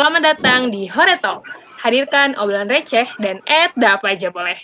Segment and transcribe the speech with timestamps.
[0.00, 1.44] Selamat datang di Hore Talk.
[1.76, 4.56] Hadirkan obrolan receh dan ed apa aja boleh.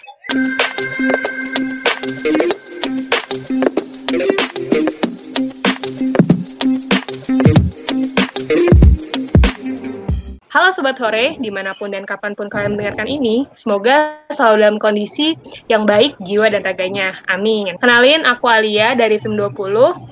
[10.49, 14.79] Halo Sobat Hore, di mana pun dan kapan pun kalian mendengarkan ini, semoga selalu dalam
[14.81, 15.37] kondisi
[15.69, 17.13] yang baik jiwa dan raganya.
[17.29, 17.77] Amin.
[17.77, 19.53] Kenalin, aku Alia dari Film 20,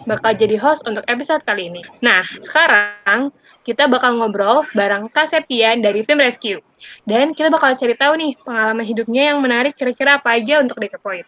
[0.04, 1.80] bakal jadi host untuk episode kali ini.
[2.04, 3.32] Nah, sekarang
[3.64, 6.60] kita bakal ngobrol bareng Kak Septian dari Film Rescue.
[7.08, 11.24] Dan kita bakal cari tahu nih pengalaman hidupnya yang menarik kira-kira apa aja untuk dikepoin.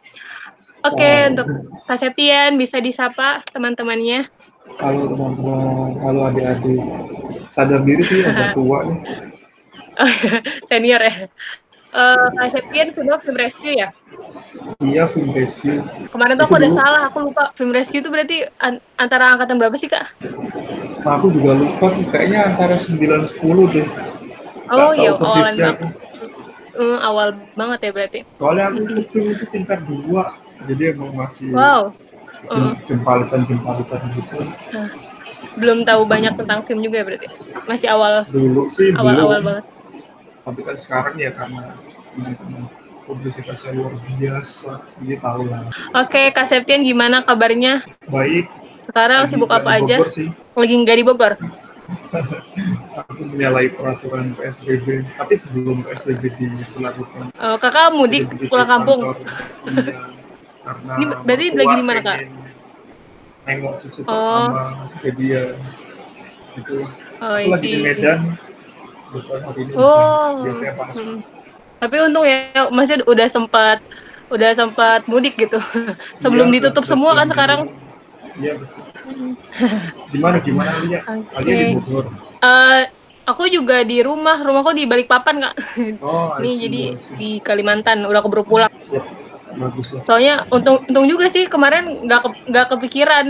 [0.85, 1.49] Oke, okay, untuk
[1.89, 4.29] Kak Septian bisa disapa teman-temannya.
[4.77, 6.81] Halo teman-teman, halo adik-adik.
[7.49, 9.01] Sadar diri sih agak tua nih.
[10.69, 11.15] Senior ya.
[11.97, 13.89] Uh, Kak Septian film film rescue ya?
[14.85, 15.81] Iya, film rescue.
[16.13, 17.57] Kemarin tuh aku udah salah, aku lupa.
[17.57, 20.13] Film rescue itu berarti an antara angkatan berapa sih, Kak?
[21.01, 23.89] Nah, aku juga lupa, kayaknya antara 9 10 deh.
[24.69, 25.79] Oh iya, awalan banget.
[26.77, 28.21] Mm, awal banget ya berarti.
[28.37, 29.05] Soalnya aku hmm.
[29.09, 30.37] film itu tingkat dua,
[30.69, 31.89] jadi emang masih wow
[32.87, 34.37] jempalitan-jempalitan gitu.
[34.77, 34.91] Nah,
[35.59, 37.29] belum tahu banyak tentang film juga ya berarti?
[37.67, 38.29] Masih awal?
[38.29, 39.65] Dulu sih Awal-awal banget.
[40.47, 41.75] Tapi kan sekarang ya karena
[43.07, 45.71] publisitasnya luar biasa, jadi tahu lah.
[45.95, 47.87] Oke, Kak Septian gimana kabarnya?
[48.11, 48.51] Baik.
[48.91, 50.03] Sekarang sibuk apa aja?
[50.11, 50.35] Sih.
[50.59, 51.33] Lagi nggak di Bogor?
[52.99, 57.31] aku menyalahi peraturan PSBB, tapi sebelum PSBB diberlakukan.
[57.39, 59.01] Oh, kakak mudik pulang kampung?
[59.71, 59.95] Iya
[60.67, 62.19] karena ini berarti lagi di mana kak?
[63.47, 64.51] Nengok cucu oh.
[64.51, 64.63] pertama
[64.99, 65.43] ke dia
[66.59, 66.77] itu.
[67.23, 68.19] Oh, aku lagi di Medan.
[69.15, 69.73] Bukan hari ini.
[69.79, 70.43] Oh.
[70.43, 70.97] Biasanya panas.
[70.99, 71.36] Hmm.
[71.77, 73.79] Tapi untung ya masih udah sempat
[74.33, 75.61] udah sempat mudik gitu.
[76.23, 77.61] Sebelum ya, ditutup semua kan sekarang.
[78.37, 78.83] Iya betul.
[80.13, 81.01] gimana gimana Alia?
[81.07, 81.37] Okay.
[81.39, 82.05] Alia di Bogor.
[82.43, 82.83] Uh,
[83.25, 85.55] aku juga di rumah, rumahku di Balikpapan kak.
[86.03, 86.83] Oh, Nih jadi
[87.17, 88.73] di Kalimantan, udah keburu pulang.
[88.91, 89.01] Ya
[89.57, 90.03] bagus lah.
[90.05, 93.27] Soalnya untung untung juga sih kemarin nggak ke, nggak kepikiran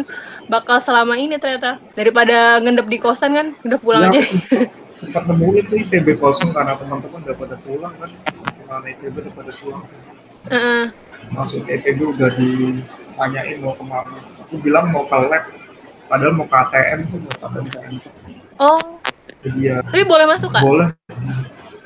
[0.46, 4.22] bakal selama ini ternyata daripada ngendep di kosan kan udah pulang ya, aja.
[4.22, 8.10] Sempat, sempat nemuin tuh ITB kosong karena teman-teman udah pada pulang kan,
[8.66, 9.82] karena ITB udah pada pulang.
[10.46, 10.82] Uh -uh.
[11.34, 14.18] Masuk ITB udah ditanyain mau ke mana.
[14.46, 15.44] Aku bilang mau ke lab,
[16.06, 18.12] padahal mau ke ATM tuh mau ke ATM center.
[18.62, 18.80] Oh.
[19.42, 19.82] Jadi ya.
[19.82, 20.62] Tapi boleh masuk kan?
[20.62, 20.88] Boleh.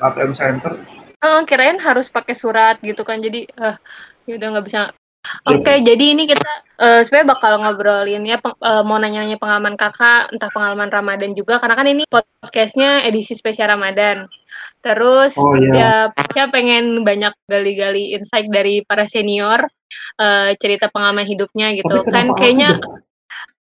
[0.01, 0.73] ATM center.
[1.21, 3.77] Uh, kirain harus pakai surat gitu kan jadi uh,
[4.31, 4.81] ya udah nggak bisa
[5.45, 6.49] Oke, okay, jadi ini kita
[6.81, 11.61] uh, sebenarnya bakal ngobrolin ya peng, uh, mau nanya-nanya pengalaman kakak, entah pengalaman Ramadan juga,
[11.61, 14.25] karena kan ini podcastnya edisi spesial Ramadan.
[14.81, 16.09] Terus oh, iya.
[16.09, 19.61] ya, ya pengen banyak gali-gali insight dari para senior,
[20.17, 22.01] uh, cerita pengalaman hidupnya gitu.
[22.09, 22.81] kan kayaknya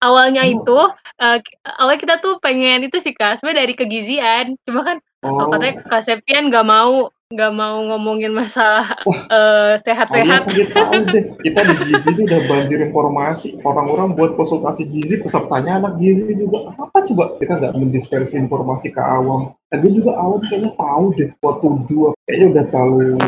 [0.05, 0.81] awalnya itu,
[1.25, 1.39] uh,
[1.81, 5.49] awalnya kita tuh pengen itu sih kak, sebenarnya dari kegizian, cuma kan oh.
[5.51, 10.47] katanya Kak Septian nggak mau nggak mau ngomongin masalah uh, sehat-sehat.
[10.47, 13.59] Kita tahu deh, kita di gizi ini udah banjir informasi.
[13.67, 16.71] Orang-orang buat konsultasi gizi, pesertanya anak gizi juga.
[16.79, 19.59] Apa coba kita nggak mendispersi informasi ke awam?
[19.67, 23.19] Tadi juga awam kayaknya tahu deh, waktu dua kayaknya udah terlalu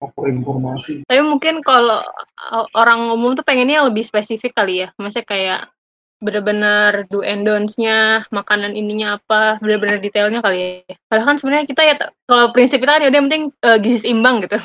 [0.00, 1.04] over informasi.
[1.04, 2.00] Tapi mungkin kalau
[2.72, 4.88] orang umum tuh pengennya lebih spesifik kali ya.
[4.96, 5.60] Maksudnya kayak
[6.22, 10.94] bener-bener do and don'ts-nya, makanan ininya apa, bener-bener detailnya kali ya.
[11.10, 11.94] Padahal kan sebenarnya kita ya
[12.26, 14.58] kalau prinsip kita kan ya udah penting uh, gizi seimbang gitu.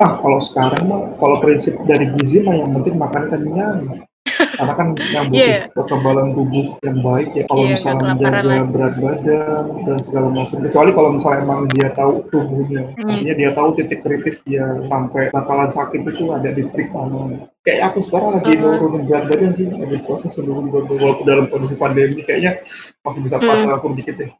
[0.00, 4.08] Ah, kalau sekarang mah kalau prinsip dari gizi mah yang penting makan kenyang
[4.40, 5.62] karena kan yang butuh yeah.
[5.72, 10.56] kekebalan tubuh yang baik ya kalau yeah, misalnya menjaga berat badan dan segala macam.
[10.64, 12.82] Kecuali kalau misalnya emang dia tahu tubuhnya.
[12.96, 13.08] Mm.
[13.10, 17.46] artinya dia tahu titik kritis dia sampai bakalan sakit itu ada di titik mana.
[17.60, 19.66] Kayak aku sekarang lagi uh nurunin berat badan sih.
[19.68, 22.60] Lagi proses sebelum walaupun dalam kondisi pandemi kayaknya
[23.04, 23.74] masih bisa mm.
[23.76, 24.32] atur dikit deh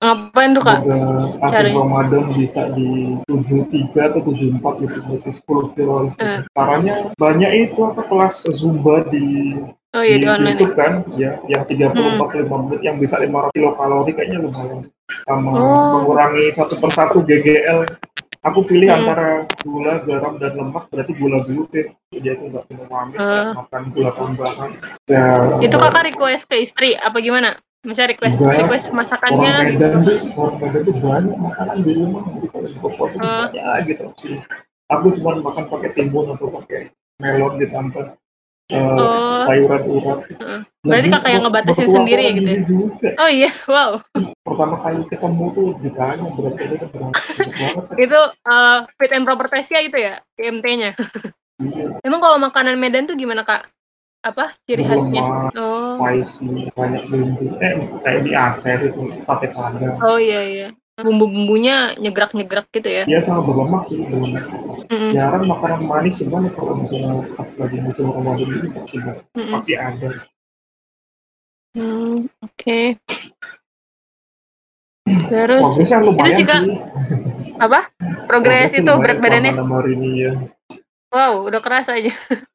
[0.00, 0.80] Ngapain tuh kak?
[1.44, 5.94] Akhir Ramadan bisa di 73 atau 74 gitu, berarti 10 kilo.
[6.16, 6.40] Uh.
[6.56, 9.56] Caranya banyak itu apa kelas Zumba di
[9.90, 10.78] Oh iya di, di online YouTube ya?
[10.78, 12.46] kan, ya, yang 34 hmm.
[12.46, 14.86] 5 menit yang bisa 500 kilokalori kayaknya lumayan.
[15.26, 15.88] Sama oh.
[15.98, 17.90] mengurangi satu persatu GGL.
[18.40, 18.98] Aku pilih hmm.
[19.02, 21.92] antara gula, garam, dan lemak, berarti gula gluten.
[22.14, 23.52] Jadi aku nggak punya manis, uh.
[23.52, 24.70] makan gula tambahan.
[25.10, 25.26] Ya,
[25.58, 27.58] itu kakak request ke istri, apa gimana?
[27.80, 32.22] Mencari request Enggak, request masakannya orang Medan tuh orang Medan tuh banyak makanan di rumah
[32.28, 33.46] jadi kalau buka puasa uh.
[33.48, 34.36] banyak gitu sih
[34.92, 38.06] aku cuma makan pakai timun atau pakai melon ditambah
[38.68, 39.40] uh, oh.
[39.48, 40.60] sayuran urat uh.
[40.84, 42.60] berarti kakak yang ngebatasin sendiri ya gitu ya?
[42.68, 43.08] juga.
[43.16, 43.90] oh iya wow
[44.44, 47.14] pertama kali ketemu tuh ditanya berarti itu banget
[47.96, 51.00] itu uh, fit and proper test ya itu ya PMT-nya
[51.64, 51.96] iya.
[52.04, 53.72] emang kalau makanan Medan tuh gimana kak
[54.20, 55.22] apa ciri khasnya?
[55.56, 55.96] oh.
[55.96, 57.56] spicy, banyak bumbu.
[57.60, 57.72] Eh,
[58.04, 59.96] kayak di Aceh itu sate padang.
[60.04, 60.68] Oh iya iya.
[61.00, 63.04] Bumbu-bumbunya nyegrak-nyegrak gitu ya?
[63.08, 64.04] Iya sama berlemak sih.
[64.04, 64.36] Belum.
[64.36, 65.10] Mm -mm.
[65.16, 69.52] Jarang makanan manis cuman kalau misalnya pas lagi musim Ramadan ini pasti, mm -mm.
[69.56, 70.10] pasti ada.
[71.70, 72.50] Hmm, oke.
[72.58, 72.86] Okay.
[75.30, 76.60] Terus Progresnya lumayan itu sih, Kak.
[76.66, 76.78] sih.
[77.60, 77.80] Apa?
[78.26, 79.52] Progres itu berat badannya?
[79.94, 80.32] Ini, ya.
[81.14, 82.12] Wow, udah keras aja.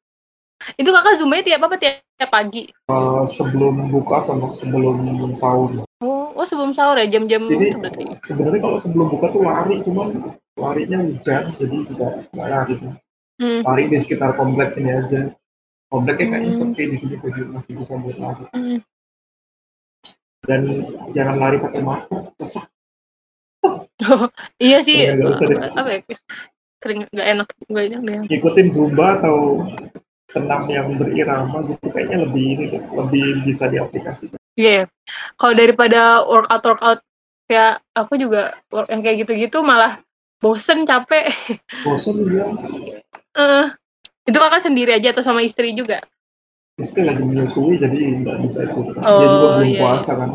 [0.76, 2.64] Itu kakak zoomnya tiap apa tiap, tiap pagi?
[2.88, 5.84] Uh, sebelum buka sama sebelum sahur.
[6.00, 8.04] Oh, oh sebelum sahur ya jam-jam itu berarti?
[8.24, 12.74] Sebenarnya kalau sebelum buka tuh lari, cuman larinya hujan, jadi tidak nggak lari.
[13.36, 13.60] Hmm.
[13.62, 15.20] Lari di sekitar kompleks ini aja.
[15.86, 16.60] Kompleknya kayaknya hmm.
[16.60, 18.44] sepi di sini, jadi masih bisa buat lari.
[18.50, 18.78] Hmm.
[20.46, 20.60] Dan
[21.12, 22.66] jangan lari pakai masker, sesak.
[23.66, 24.28] Oh,
[24.66, 25.10] iya sih.
[25.10, 25.14] Ya,
[25.74, 26.00] apa ya?
[26.80, 28.24] Kering nggak enak, nggak enak.
[28.30, 29.64] Ikutin zumba atau
[30.26, 34.38] senam yang berirama gitu kayaknya lebih ini lebih bisa diaplikasikan.
[34.58, 34.84] Iya, yeah.
[35.38, 37.00] kalau daripada workout workout
[37.46, 40.02] kayak aku juga work yang kayak gitu-gitu malah
[40.42, 41.30] bosen capek.
[41.86, 42.46] Bosen ya.
[43.36, 43.70] Uh,
[44.26, 46.02] itu kakak sendiri aja atau sama istri juga?
[46.76, 48.80] Istri lagi menyusui jadi nggak bisa itu.
[48.82, 49.80] Oh, Dia juga belum yeah.
[49.80, 50.30] puasa kan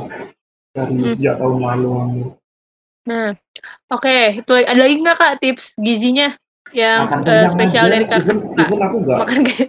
[0.72, 1.12] dari hmm.
[1.20, 1.92] sejak tahun lalu.
[3.02, 3.34] Nah,
[3.92, 4.40] oke, okay.
[4.40, 6.38] itu ada lagi nggak kak tips gizinya?
[6.76, 7.94] Yang uh, spesial aja.
[7.94, 8.38] dari kakak.
[8.38, 9.20] Even, aku nggak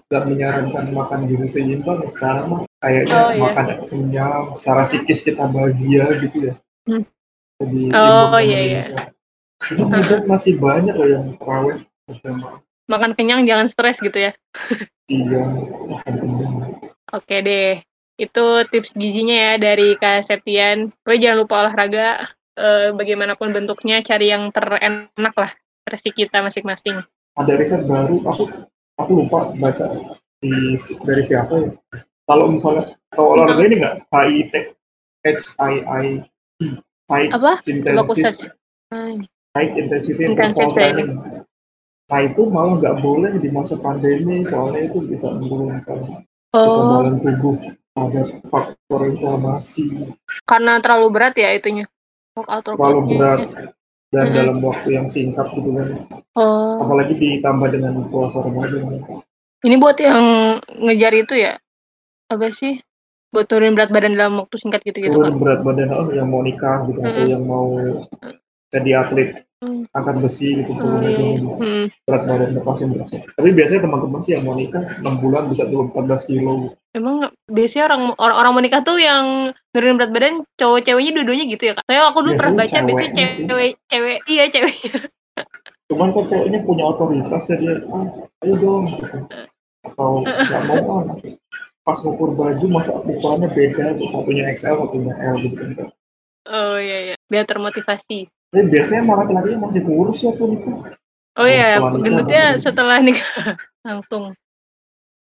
[0.08, 3.42] nggak menyarankan makan gizi seimbang sekarang mah kayaknya oh, iya.
[3.42, 6.54] makan kenyang, secara psikis kita bahagia gitu ya.
[6.88, 7.04] Hmm.
[7.62, 8.82] Jadi, oh iya iya.
[9.70, 11.78] Itu uh masih banyak loh yang terawih
[12.90, 14.32] Makan kenyang jangan stres gitu ya.
[15.12, 15.42] iya,
[15.86, 16.54] makan kenyang.
[17.14, 17.80] Oke deh.
[18.18, 20.90] Itu tips gizinya ya dari Kak Septian.
[21.00, 22.08] Pokoknya jangan lupa olahraga,
[22.58, 25.52] eh, bagaimanapun bentuknya, cari yang terenak lah
[25.92, 27.04] versi kita masing-masing.
[27.36, 28.48] Ada riset baru, aku
[28.96, 29.92] aku lupa baca
[30.40, 31.70] di dari siapa ya.
[32.24, 34.54] Kalau misalnya kalau olahraga ini nggak HIT
[35.60, 36.06] I I
[37.12, 37.60] High apa?
[37.68, 38.56] Intensive
[39.52, 41.12] High Intensity Interval Training.
[42.08, 46.24] Nah itu malah nggak boleh di masa pandemi soalnya itu bisa menurunkan
[46.56, 46.60] oh.
[46.60, 47.56] kekebalan tubuh
[47.92, 50.08] ada faktor inflamasi.
[50.48, 51.84] Karena terlalu berat ya itunya.
[52.32, 53.40] Terlalu berat
[54.12, 54.36] dan hmm.
[54.36, 55.88] dalam waktu yang singkat gitu kan.
[56.36, 56.84] Oh.
[56.84, 58.92] Apalagi ditambah dengan puasa Ramadan.
[59.64, 60.24] Ini buat yang
[60.84, 61.56] ngejar itu ya?
[62.28, 62.76] Apa sih?
[63.32, 65.40] Buat turun berat badan dalam waktu singkat gitu gitu Turun kan?
[65.40, 67.08] berat badan oh, yang mau nikah gitu hmm.
[67.08, 67.68] atau yang mau
[68.68, 69.82] jadi atlet hmm.
[69.94, 71.38] angkat besi gitu oh, iya.
[71.38, 71.84] hmm.
[72.04, 73.08] berat badan lepasin berat.
[73.14, 76.74] Tapi biasanya teman-teman sih yang mau nikah 6 bulan bisa turun 14 kilo.
[76.92, 81.44] Emang biasanya orang orang, orang mau nikah tuh yang nurunin berat badan cowok ceweknya dua-duanya
[81.48, 81.86] gitu ya kak?
[81.86, 84.76] Saya aku dulu pernah baca biasanya cewek, cewek cewek iya cewek.
[85.88, 88.06] Cuman kan ceweknya punya otoritas ya dia, ah,
[88.44, 88.84] ayo dong.
[89.86, 91.16] Atau nggak mau ah.
[91.82, 95.90] Pas ngukur baju masa ukurannya beda, satunya XL, satunya L gitu kan.
[96.46, 98.30] Oh iya iya, biar termotivasi.
[98.52, 100.92] Tapi biasanya malah laki masih kurus ya tuh nikah.
[101.40, 103.56] Oh iya, gendutnya setelah nikah
[103.88, 104.36] langsung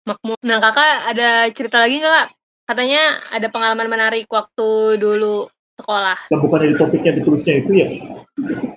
[0.06, 0.38] makmur.
[0.46, 2.28] Nah kakak ada cerita lagi nggak kak?
[2.70, 5.50] Katanya ada pengalaman menarik waktu dulu
[5.82, 6.30] sekolah.
[6.30, 7.88] Nah, bukan di topik yang ditulisnya itu ya?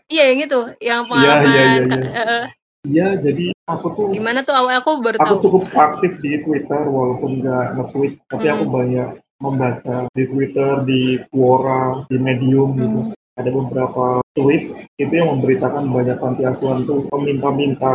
[0.08, 1.44] Iya yang itu, yang iya, pengalaman.
[1.44, 2.24] Iya, iya, iya.
[2.24, 2.46] Uh,
[2.80, 4.08] Iya, jadi aku tuh.
[4.16, 8.54] Gimana tuh awal aku baru Aku cukup aktif di Twitter walaupun nggak nge-tweet, tapi hmm.
[8.56, 12.88] aku banyak membaca di Twitter, di Quora, di Medium gitu.
[12.88, 13.12] hmm.
[13.12, 17.94] gitu ada beberapa tweet itu yang memberitakan banyak panti asuhan itu meminta-minta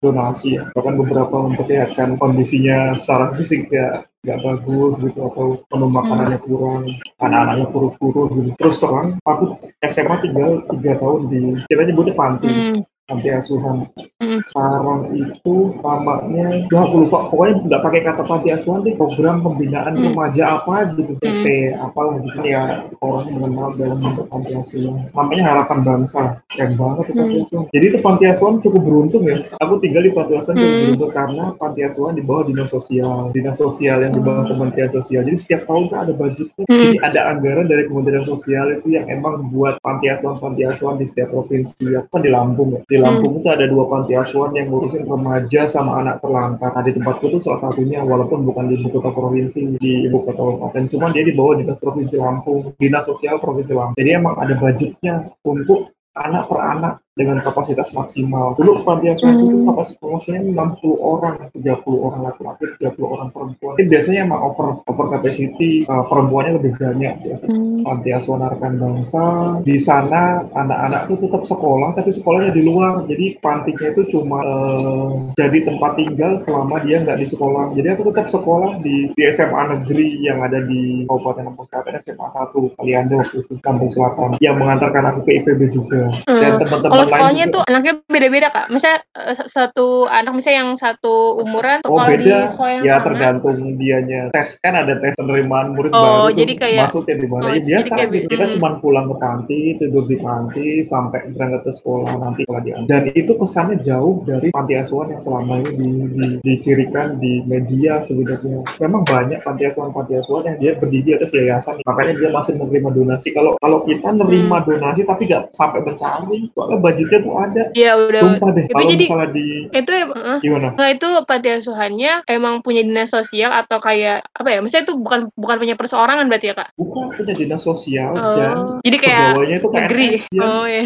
[0.00, 0.68] donasi ya.
[0.76, 6.44] bahkan beberapa memperlihatkan kondisinya secara fisik ya nggak bagus gitu atau menu makanannya hmm.
[6.44, 6.84] kurang
[7.24, 9.56] anak-anaknya kurus-kurus gitu terus terang aku
[9.88, 13.90] SMA tinggal tiga tahun di kita nyebutnya panti hmm panti asuhan.
[14.22, 14.40] Mm.
[14.46, 19.98] Sekarang itu namanya, ya aku lupa, pokoknya nggak pakai kata panti asuhan itu program pembinaan
[19.98, 20.14] mm.
[20.14, 21.82] remaja apa gitu, PP mm.
[21.82, 25.10] apalah gitu ya orang mengenal dalam bentuk panti asuhan.
[25.10, 26.22] Namanya Harapan Bangsa,
[26.54, 27.64] keren banget itu panti asuhan.
[27.74, 29.36] Jadi itu panti asuhan cukup beruntung ya.
[29.58, 33.58] Aku tinggal di panti asuhan cukup beruntung karena panti asuhan di bawah dinas sosial, dinas
[33.58, 35.22] sosial yang di bawah Kementerian Sosial.
[35.26, 39.48] Jadi setiap tahun tuh ada budgetnya, jadi ada anggaran dari Kementerian Sosial itu yang emang
[39.48, 41.96] buat panti asuhan panti asuhan di setiap provinsi.
[41.96, 42.80] Aku kan di Lampung ya.
[42.84, 43.40] Di Lampung hmm.
[43.42, 46.70] itu ada dua panti asuhan yang ngurusin remaja sama anak terlantar.
[46.76, 50.36] Nah, di tempatku itu salah satunya, walaupun bukan di ibu kota provinsi, di ibu kota
[50.36, 53.98] kabupaten, cuman dia di bawah dinas provinsi Lampung, dinas sosial provinsi Lampung.
[53.98, 58.54] Jadi emang ada budgetnya untuk anak per anak dengan kapasitas maksimal.
[58.54, 59.44] Dulu panti asuhan hmm.
[59.50, 60.54] itu kapasitasnya 60
[61.02, 63.74] orang, 30 orang laki-laki, 30 orang perempuan.
[63.76, 67.44] Ini biasanya emang over over capacity, uh, perempuannya lebih banyak biasa.
[67.50, 67.82] Hmm.
[67.82, 69.24] Panti asuhan Arkan Bangsa
[69.66, 73.02] di sana anak-anak itu tetap sekolah tapi sekolahnya di luar.
[73.10, 77.74] Jadi pantinya itu cuma uh, jadi tempat tinggal selama dia nggak di sekolah.
[77.74, 82.28] Jadi aku tetap sekolah di, di SMA negeri yang ada di Kabupaten Lampung Selatan SMA
[82.30, 86.06] 1 Kaliando waktu itu Kampung Selatan yang mengantarkan aku ke IPB juga.
[86.30, 86.38] Hmm.
[86.40, 88.66] Dan teman-teman sekolahnya tuh anaknya beda-beda kak.
[88.70, 92.22] Misalnya uh, satu anak misalnya yang satu umuran oh, beda.
[92.22, 93.06] di sekolah yang ya sama.
[93.10, 94.22] tergantung dianya.
[94.30, 97.42] Tes kan ada tes penerimaan murid oh, baru jadi kayak, masuknya di mana.
[97.42, 98.52] Oh, ya biasa kayak, kita mm.
[98.58, 103.02] cuma pulang ke panti, tidur di panti sampai berangkat ke sekolah nanti kalau di Dan
[103.12, 108.62] itu kesannya jauh dari panti asuhan yang selama ini di, di, dicirikan di media sebenarnya.
[108.78, 111.82] Memang banyak panti asuhan panti asuhan yang dia berdiri atas yayasan.
[111.84, 113.28] Makanya dia masih menerima donasi.
[113.34, 114.66] Kalau kalau kita nerima hmm.
[114.66, 117.62] donasi tapi nggak sampai mencari, soalnya budgetnya tuh ada.
[117.72, 118.20] Iya udah.
[118.22, 118.64] Sumpah deh.
[118.70, 120.68] Kalau misalnya di itu uh, gimana?
[120.74, 124.58] Nah itu panti asuhannya emang punya dinas sosial atau kayak apa ya?
[124.60, 126.68] Misalnya itu bukan bukan punya perseorangan berarti ya kak?
[126.74, 128.36] Bukan punya dinas sosial oh.
[128.36, 130.08] dan jadi kayak pegawainya itu negeri.
[130.30, 130.42] Ya.
[130.42, 130.84] Oh iya.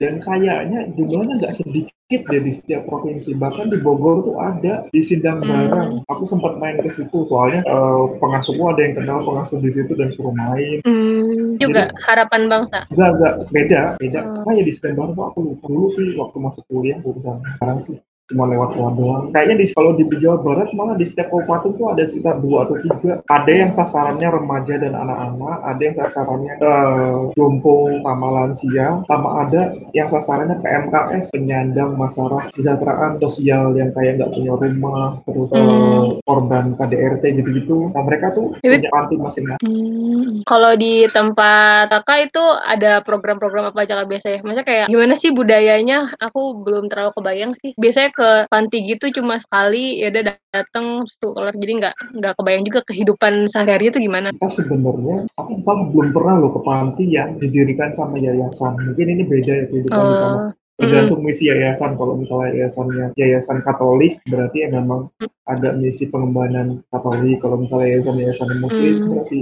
[0.00, 3.36] Dan kayaknya jumlahnya nggak sedikit deh di setiap provinsi.
[3.36, 5.48] Bahkan di Bogor tuh ada di Sindang hmm.
[5.48, 5.90] Barang.
[6.08, 10.10] Aku sempat main ke situ soalnya uh, pengasuhku ada yang kenal pengasuh di situ dan
[10.16, 10.80] suruh main.
[10.82, 12.78] Hmm, juga Jadi, harapan bangsa.
[12.88, 14.20] Enggak, enggak, beda, beda.
[14.24, 14.42] Hmm.
[14.48, 17.96] Kayak di Sindang Barang aku lupa dulu sih waktu masuk kuliah urusan sekarang sih
[18.30, 19.24] cuma lewat luar doang.
[19.34, 22.76] Kayaknya di kalau di Jawa Barat malah di setiap kabupaten tuh ada sekitar dua atau
[22.78, 23.12] tiga.
[23.26, 29.74] Ada yang sasarannya remaja dan anak-anak, ada yang sasarannya uh, jompo sama lansia, sama ada
[29.96, 35.58] yang sasarannya PMKS penyandang masalah kesejahteraan sosial yang kayak nggak punya rumah, terus hmm.
[35.58, 37.90] uh, korban KDRT gitu-gitu.
[37.90, 39.66] Nah mereka tuh Jadi, punya panti masing-masing.
[39.66, 40.28] Hmm.
[40.46, 44.38] Kalau di tempat kakak itu ada program-program apa aja biasa ya?
[44.44, 46.12] Maksudnya kayak gimana sih budayanya?
[46.20, 47.72] Aku belum terlalu kebayang sih.
[47.76, 52.64] Biasanya ke panti gitu cuma sekali ya udah datang tuh kelar jadi nggak nggak kebayang
[52.68, 54.28] juga kehidupan sehari-hari itu gimana.
[54.36, 58.76] Kita sebenarnya aku belum pernah loh ke panti yang didirikan sama yayasan.
[58.76, 61.96] Mungkin ini beda ya kehidupan uh, sama oh, tergantung misi yayasan.
[61.96, 65.32] Kalau misalnya yayasannya yayasan Katolik berarti ya memang mm.
[65.48, 67.40] ada misi pengembangan Katolik.
[67.40, 69.08] Kalau misalnya yayasan yayasan Muslim mm.
[69.16, 69.38] berarti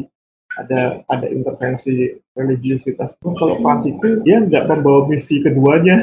[0.58, 5.98] ada ada intervensi religiusitas kalau panti itu dia nggak membawa misi keduanya.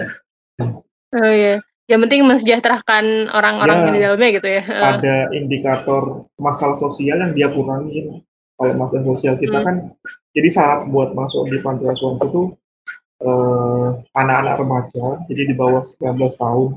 [1.15, 4.63] Oh iya yang penting mensejahterakan orang-orang ya, di dalamnya gitu ya.
[4.65, 8.25] Ada indikator masalah sosial yang dia kurangin.
[8.55, 9.65] Kalau masalah sosial kita hmm.
[9.67, 9.75] kan,
[10.33, 12.55] jadi syarat buat masuk di panti asuhan itu
[13.21, 16.69] eh, anak-anak remaja, jadi di bawah 19 tahun,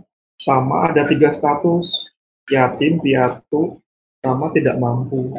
[0.43, 2.11] sama ada tiga status,
[2.51, 3.79] yatim, piatu,
[4.21, 5.39] sama tidak mampu.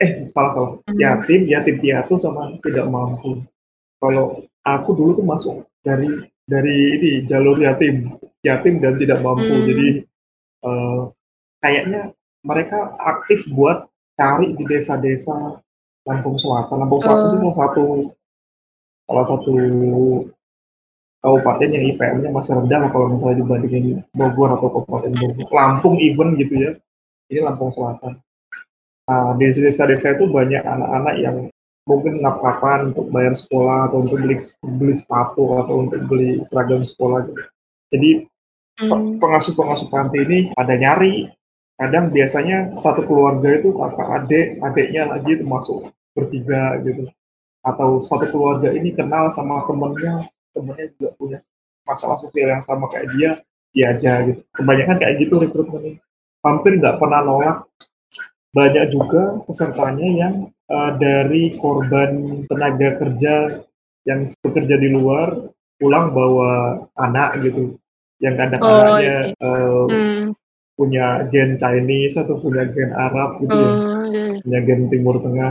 [0.00, 0.72] Eh, salah salah.
[0.86, 0.96] Hmm.
[0.96, 3.42] Yatim, yatim piatu, sama tidak mampu.
[4.00, 6.08] Kalau aku dulu tuh masuk dari
[6.46, 9.48] dari ini jalur yatim yatim dan tidak mampu.
[9.48, 9.66] Hmm.
[9.68, 9.88] Jadi
[10.64, 11.12] uh,
[11.60, 15.60] kayaknya mereka aktif buat cari di desa-desa
[16.08, 16.76] Lampung Selatan.
[16.80, 17.34] Lampung Selatan uh.
[17.36, 17.86] itu salah satu
[19.10, 19.54] salah satu
[21.20, 25.48] kabupaten yang IPM-nya masih rendah kalau misalnya dibandingin Bogor atau Kabupaten Bogor.
[25.52, 26.70] Lampung even gitu ya.
[27.28, 28.16] Ini Lampung Selatan.
[29.10, 31.36] Nah, di desa-desa itu banyak anak-anak yang
[31.82, 34.38] mungkin ngap-ngapan untuk bayar sekolah atau untuk beli
[34.78, 37.42] beli sepatu atau untuk beli seragam sekolah gitu.
[37.90, 38.24] Jadi
[38.80, 39.18] hmm.
[39.18, 41.26] pengasuh-pengasuh panti ini ada nyari.
[41.80, 47.08] Kadang biasanya satu keluarga itu kakak adik, adiknya lagi termasuk bertiga gitu.
[47.64, 51.38] Atau satu keluarga ini kenal sama temennya, temennya juga punya
[51.88, 53.30] masalah sosial yang sama kayak dia,
[53.72, 54.40] dia aja gitu.
[54.54, 56.00] Kebanyakan kayak gitu rekrutmen ini.
[56.44, 57.58] Hampir nggak pernah nolak.
[58.50, 60.34] Banyak juga pesertanya yang
[60.68, 63.62] uh, dari korban tenaga kerja
[64.04, 65.48] yang bekerja di luar
[65.80, 67.79] pulang bawa anak gitu
[68.20, 69.32] yang kadang oh, okay.
[69.40, 70.36] uh, hmm.
[70.76, 73.64] punya gen Chinese atau punya gen Arab gitu ya.
[73.64, 74.30] oh, ya, okay.
[74.44, 75.50] punya gen Timur Tengah.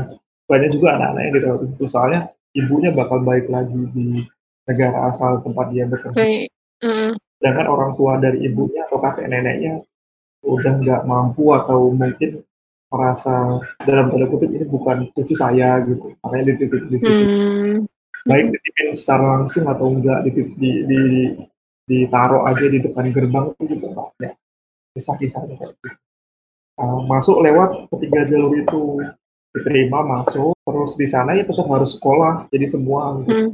[0.50, 2.22] Banyak juga anak-anak yang ditaruh di situ soalnya
[2.58, 4.26] ibunya bakal baik lagi di
[4.70, 6.18] negara asal tempat dia bekerja.
[6.18, 6.50] Okay.
[6.86, 7.18] Mm.
[7.42, 9.82] Sedangkan orang tua dari ibunya atau kakek neneknya
[10.46, 12.46] udah nggak mampu atau mungkin
[12.90, 17.26] merasa dalam tanda kutip ini bukan cucu saya gitu, makanya dititip di situ.
[17.26, 17.78] Mm.
[18.26, 21.02] Baik dititipin secara langsung atau enggak dititip di, di
[21.90, 24.38] ditaruh aja di depan gerbang itu juga banyak
[24.94, 25.90] kisah-kisahnya kayak gitu.
[26.80, 29.04] Uh, masuk lewat ketiga jalur itu
[29.52, 33.34] diterima masuk terus di sana ya tetap harus sekolah jadi semua gitu.
[33.34, 33.52] hmm.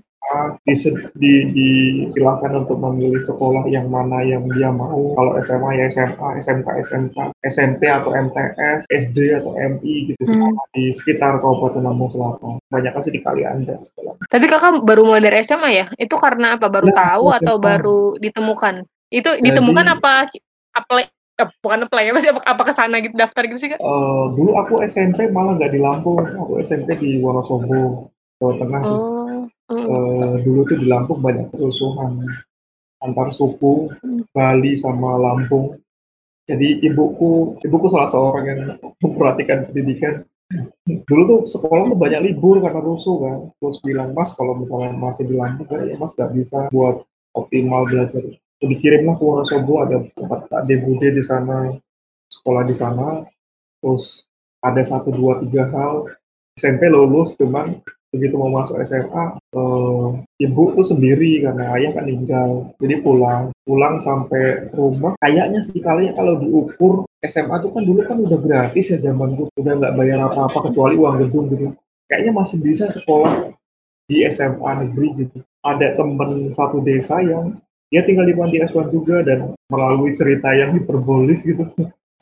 [0.65, 1.69] Di, di,
[2.09, 7.85] untuk memilih sekolah yang mana yang dia mau kalau SMA ya SMA SMK SMK SMP
[7.85, 10.57] atau MTS SD atau MI gitu hmm.
[10.73, 15.29] di sekitar Kabupaten Lampung Selatan banyak sih di kali anda sekolah tapi kakak baru mulai
[15.29, 17.37] dari SMA ya itu karena apa baru ya, tahu SMA.
[17.39, 18.75] atau baru ditemukan
[19.13, 20.33] itu Jadi, ditemukan apa
[20.75, 21.03] apply
[21.39, 23.79] eh, bukan apply ya masih apa, apa ke sana gitu daftar gitu sih kak?
[23.79, 28.81] Uh, dulu aku SMP malah nggak di Lampung, aku SMP di Wonosobo, Jawa Tengah.
[28.83, 29.14] Oh.
[29.65, 29.85] Mm.
[29.89, 32.21] Uh, dulu tuh di Lampung banyak kerusuhan
[33.01, 34.29] antar suku mm.
[34.29, 35.77] Bali sama Lampung.
[36.45, 38.59] Jadi ibuku, ibuku salah seorang yang
[39.01, 40.21] memperhatikan pendidikan.
[40.85, 43.39] Dulu tuh sekolah tuh banyak libur karena rusuh kan.
[43.57, 47.01] Terus bilang, Mas kalau misalnya masih di Lampung, ya Mas nggak bisa buat
[47.33, 48.21] optimal belajar
[48.63, 51.75] dikirimlah ke Wonosobo ada tempat Pak Bude di sana
[52.31, 53.23] sekolah di sana
[53.79, 54.25] terus
[54.63, 56.09] ada satu dua tiga hal
[56.57, 57.83] SMP lulus cuman
[58.15, 60.07] begitu mau masuk SMA eh,
[60.47, 62.71] ibu tuh sendiri karena ayah kan meninggal.
[62.79, 65.19] Jadi pulang pulang sampai rumah.
[65.19, 69.51] Kayaknya sih kali kalau diukur SMA tuh kan dulu kan udah gratis ya zaman tuh
[69.59, 71.75] udah nggak bayar apa-apa kecuali uang gedung gitu.
[72.07, 73.51] Kayaknya masih bisa sekolah
[74.07, 75.37] di SMA negeri gitu.
[75.65, 77.57] Ada temen satu desa yang
[77.89, 81.65] dia tinggal di panti asuhan juga dan melalui cerita yang hiperbolis gitu.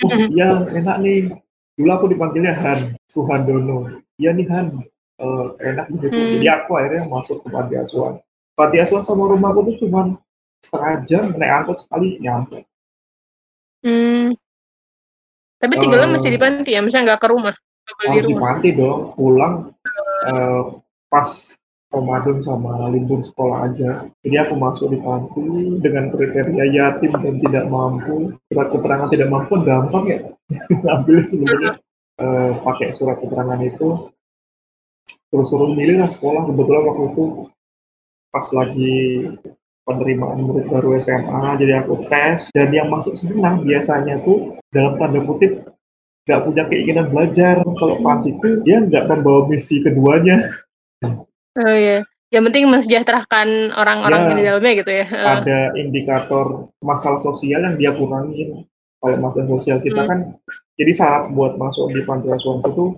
[0.04, 1.32] Oh iya enak nih.
[1.74, 4.00] Dulu aku dipanggilnya Han Suhandono.
[4.16, 4.86] Iya nih Han
[5.20, 6.32] uh, enak di situ hmm.
[6.40, 8.18] jadi aku akhirnya masuk ke panti asuhan
[8.58, 10.18] panti asuhan sama rumahku tuh cuma
[10.64, 12.64] setengah jam naik angkot sekali nyampe
[13.84, 14.34] hmm.
[15.60, 18.70] tapi tinggalnya uh, masih di panti ya misalnya nggak ke rumah harus di, di panti
[18.72, 19.76] dong pulang
[20.30, 20.80] uh,
[21.12, 21.30] pas
[21.94, 24.10] Ramadan sama libur sekolah aja.
[24.26, 25.46] Jadi aku masuk di panti
[25.78, 28.34] dengan kriteria yatim dan tidak mampu.
[28.50, 30.20] Surat keterangan tidak mampu gampang ya.
[30.98, 31.78] Ambil sebenarnya
[32.18, 34.10] uh, pakai surat keterangan itu.
[35.34, 36.46] Terus suruh milih lah sekolah.
[36.46, 37.24] Kebetulan waktu itu
[38.30, 38.98] pas lagi
[39.82, 42.54] penerimaan murid baru SMA, jadi aku tes.
[42.54, 45.66] Dan yang masuk sana biasanya tuh dalam tanda kutip
[46.30, 47.66] nggak punya keinginan belajar.
[47.66, 50.38] Kalau panti itu dia nggak membawa misi keduanya.
[51.58, 55.06] Oh iya, yang penting mensejahterakan orang-orang ya, di dalamnya gitu ya?
[55.06, 58.66] ada indikator masalah sosial yang dia kurangin.
[58.98, 60.10] Kalau masalah sosial kita hmm.
[60.10, 60.20] kan
[60.74, 62.98] jadi syarat buat masuk di panti asuhan itu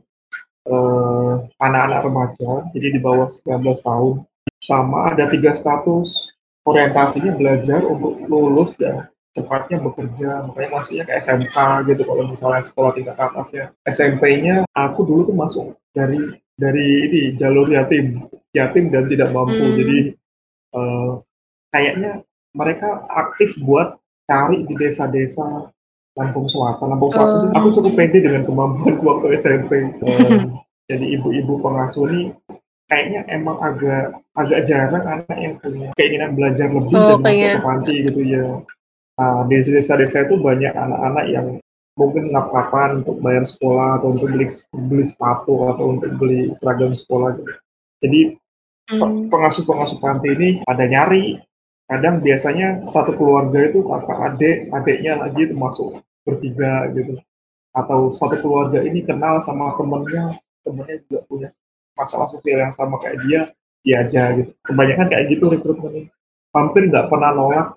[0.65, 4.15] eh, anak-anak remaja, jadi di bawah 19 tahun.
[4.61, 6.33] Sama ada tiga status,
[6.65, 11.57] orientasinya belajar untuk lulus dan cepatnya bekerja, makanya masuknya ke SMK
[11.91, 13.65] gitu kalau misalnya sekolah tingkat atas ya.
[13.85, 18.23] SMP-nya aku dulu tuh masuk dari dari ini jalur yatim
[18.55, 19.75] yatim dan tidak mampu hmm.
[19.75, 19.99] jadi
[20.71, 21.11] uh,
[21.75, 22.23] kayaknya
[22.55, 25.69] mereka aktif buat cari di desa-desa
[26.15, 27.55] Lampung Selatan Lampung Selatan uh.
[27.59, 30.47] aku cukup pede dengan kemampuan waktu SMP uh,
[30.89, 32.31] jadi ibu-ibu pengasuh ini
[32.87, 37.61] kayaknya emang agak agak jarang anak yang punya keinginan belajar lebih oh, dan masuk ke
[37.65, 38.45] panti gitu ya
[39.17, 41.47] nah, di desa-desa itu banyak anak-anak yang
[41.95, 47.39] mungkin ngap-ngapan untuk bayar sekolah atau untuk beli beli sepatu atau untuk beli seragam sekolah
[47.39, 47.51] gitu.
[48.03, 48.19] Jadi
[48.91, 49.31] hmm.
[49.31, 51.39] pengasuh-pengasuh panti ini ada nyari.
[51.85, 57.21] Kadang biasanya satu keluarga itu kakak adik, adiknya lagi termasuk bertiga gitu.
[57.75, 60.33] Atau satu keluarga ini kenal sama temennya,
[60.65, 61.49] temennya juga punya
[61.93, 63.41] masalah sosial yang sama kayak dia,
[63.85, 64.51] dia aja gitu.
[64.65, 66.09] Kebanyakan kayak gitu rekrutmen
[66.55, 67.67] Hampir nggak pernah nolak.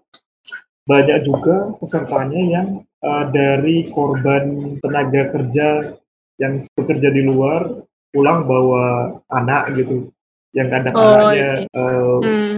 [0.88, 2.68] Banyak juga pesertanya yang
[3.04, 5.98] uh, dari korban tenaga kerja
[6.38, 7.68] yang bekerja di luar
[8.14, 10.08] pulang bawa anak gitu
[10.56, 12.56] yang kadang oh, anaknya uh, hmm.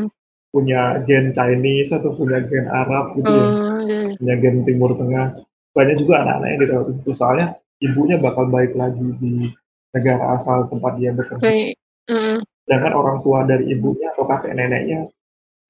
[0.51, 3.47] Punya gen Chinese atau punya gen Arab gitu ya.
[3.87, 4.09] yeah.
[4.19, 5.39] punya gen Timur Tengah
[5.71, 7.47] banyak juga anak-anak yang ditaruh di situ soalnya
[7.79, 9.47] ibunya bakal baik lagi di
[9.95, 11.43] negara asal tempat dia bekerja.
[11.43, 11.75] Okay.
[12.11, 12.43] Mm.
[12.67, 15.07] Sedangkan orang tua dari ibunya atau kakek neneknya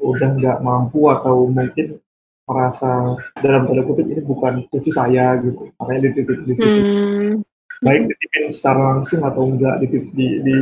[0.01, 2.01] udah nggak mampu atau mungkin
[2.49, 7.33] merasa dalam tanda kutip ini bukan cucu saya gitu makanya dititip di situ hmm.
[7.79, 10.57] baik dititipin secara langsung atau enggak dititip di, di,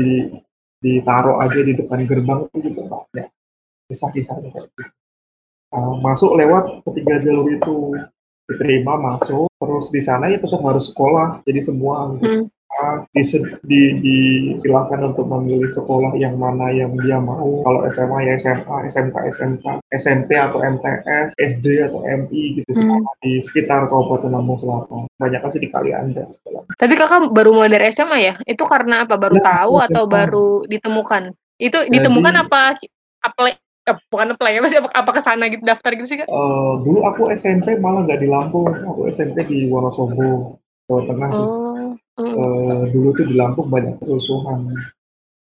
[0.85, 3.27] ditaruh aja di depan gerbang itu juga banyak
[3.89, 4.83] kisah-kisahnya kayak gitu
[6.01, 7.77] masuk lewat ketiga jalur itu
[8.49, 12.49] diterima masuk terus di sana ya tetap harus sekolah jadi semua hmm
[13.13, 13.23] di,
[13.67, 17.63] di, disilahkan untuk memilih sekolah yang mana yang dia mau.
[17.67, 23.03] Kalau SMA ya SMA, SMK, SMK, SMP atau MTS, SD atau MI gitu hmm.
[23.25, 25.11] di sekitar Kabupaten Lampung Selatan.
[25.19, 26.79] Banyak sih di kali Anda sekolah.
[26.79, 28.35] Tapi kakak baru mulai dari SMA ya?
[28.47, 29.19] Itu karena apa?
[29.19, 29.87] Baru ya, tahu SMA.
[29.91, 31.23] atau baru ditemukan?
[31.59, 32.79] Itu Jadi, ditemukan apa?
[33.19, 36.29] Apply eh, bukan apply ya, masih apa, apa ke sana gitu daftar gitu sih kak?
[36.29, 41.31] Uh, dulu aku SMP malah nggak di Lampung, aku SMP di Wonosobo, Jawa Tengah.
[41.33, 41.97] Oh.
[42.19, 44.75] Uh, dulu tuh di Lampung banyak kerusuhan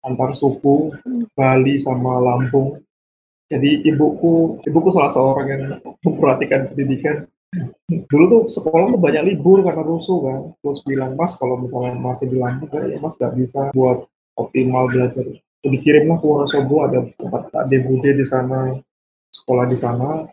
[0.03, 0.91] antar suku
[1.39, 2.83] Bali sama Lampung.
[3.53, 5.63] Jadi ibuku, ibuku salah seorang yang
[6.01, 7.29] memperhatikan pendidikan.
[8.09, 10.41] Dulu tuh sekolah tuh banyak libur karena rusuh kan.
[10.65, 14.09] Terus bilang, Mas kalau misalnya masih di Lampung, ya Mas nggak bisa buat
[14.41, 15.37] optimal belajar.
[15.62, 18.75] Dikirimlah ke Wonosobo, ada tempat Pak Bude di sana,
[19.31, 20.27] sekolah di sana.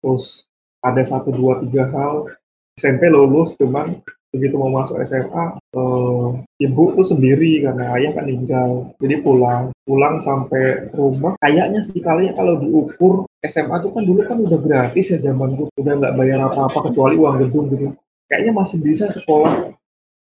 [0.00, 0.48] Terus
[0.80, 2.32] ada satu, dua, tiga hal.
[2.80, 6.28] SMP lulus, cuman begitu mau masuk SMA eh,
[6.62, 8.94] ibu tuh sendiri karena ayah kan meninggal.
[9.02, 11.34] Jadi pulang pulang sampai rumah.
[11.42, 15.66] Kayaknya sih kali kalau diukur SMA tuh kan dulu kan udah gratis ya zaman tuh
[15.74, 17.86] udah nggak bayar apa-apa kecuali uang gedung gitu.
[18.30, 19.74] Kayaknya masih bisa sekolah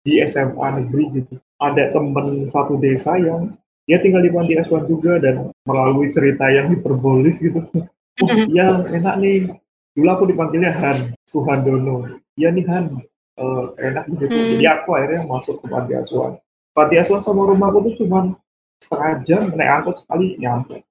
[0.07, 1.35] di SMA negeri gitu.
[1.59, 6.75] Ada temen satu desa yang dia tinggal di panti asuhan juga dan melalui cerita yang
[6.75, 9.51] hiperbolis gitu oh yang enak nih
[9.95, 13.07] dulu aku dipanggilnya Han Suhandono iya nih Han
[13.41, 14.33] uh, enak di situ.
[14.33, 14.51] Hmm.
[14.57, 16.41] Jadi aku akhirnya masuk ke panti asuhan.
[16.73, 18.37] Panti asuhan sama rumahku tuh cuma
[18.81, 20.85] setengah jam naik angkot sekali nyampe.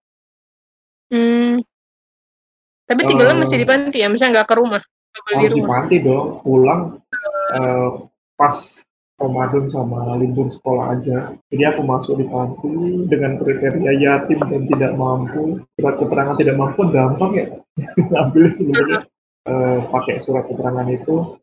[1.13, 1.61] Hmm.
[2.85, 4.81] Tapi tinggalnya uh, masih di panti ya, misalnya nggak ke rumah?
[5.15, 7.01] Harus di, di panti dong, pulang
[7.55, 7.89] uh,
[8.37, 8.84] pas
[9.15, 11.31] Ramadan sama libur sekolah aja.
[11.47, 15.63] Jadi aku masuk di panti dengan kriteria yatim dan tidak mampu.
[15.79, 17.47] Surat keterangan tidak mampu gampang ya.
[18.21, 19.07] Ambil sebenarnya
[19.47, 21.39] uh, pakai surat keterangan itu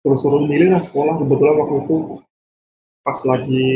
[0.00, 1.96] terus suruh milih lah sekolah kebetulan waktu itu
[3.04, 3.68] pas lagi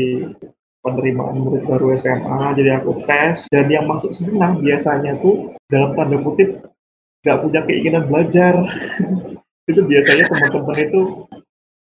[0.81, 6.17] penerimaan murid baru SMA jadi aku tes dan yang masuk senang biasanya tuh dalam tanda
[6.21, 6.65] kutip
[7.25, 8.53] nggak punya keinginan belajar
[9.69, 11.01] itu biasanya teman-teman itu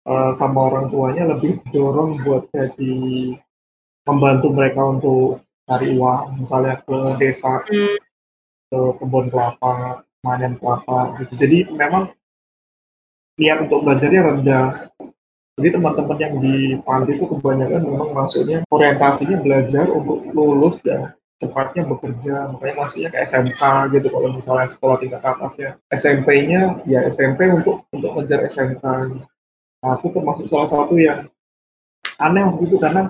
[0.08, 3.36] uh, sama orang tuanya lebih dorong buat jadi
[4.06, 7.98] membantu mereka untuk cari uang misalnya ke desa hmm.
[8.70, 12.14] ke kebun kelapa manen kelapa gitu jadi memang
[13.36, 14.68] niat untuk belajarnya rendah.
[15.56, 21.88] Jadi teman-teman yang di panti itu kebanyakan memang masuknya orientasinya belajar untuk lulus dan cepatnya
[21.88, 22.52] bekerja.
[22.52, 23.62] Makanya masuknya ke SMK
[23.96, 25.72] gitu kalau misalnya sekolah tingkat atas ya.
[25.96, 28.84] SMP-nya ya SMP untuk untuk ngejar SMK.
[29.86, 31.30] Nah, aku termasuk salah satu yang
[32.18, 33.06] aneh waktu itu karena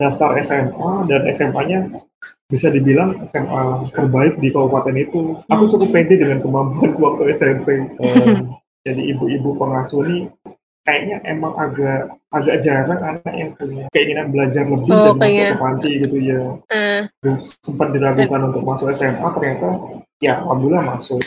[0.00, 1.80] daftar SMA dan SMA-nya
[2.48, 5.36] bisa dibilang SMA terbaik di kabupaten itu.
[5.52, 7.84] Aku cukup pede dengan kemampuan waktu SMP.
[8.00, 8.56] Um,
[8.88, 10.32] jadi ibu-ibu pengasuh ini
[10.88, 15.58] kayaknya emang agak agak jarang anak yang punya keinginan belajar lebih oh, dan masuk ke
[15.60, 16.40] panti gitu ya.
[16.72, 17.02] Uh.
[17.60, 18.48] sempat diragukan uh.
[18.48, 19.68] untuk masuk SMA ternyata
[20.24, 21.20] ya alhamdulillah masuk.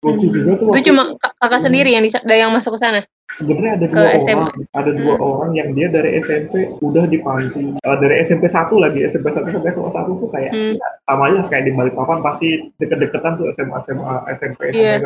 [0.00, 0.32] Lucu hmm.
[0.32, 0.66] juga tuh.
[0.72, 3.04] Itu cuma kakak sendiri yang yang masuk ke sana.
[3.38, 5.30] Sebenarnya ada dua orang, ada dua hmm.
[5.30, 7.78] orang yang dia dari SMP udah di panti.
[7.78, 10.74] Uh, dari SMP satu lagi, SMP satu sampai SMA satu tuh kayak hmm.
[10.76, 14.98] ya, sama aja kayak di Balikpapan pasti deket-deketan tuh SMA SMA SMP yeah.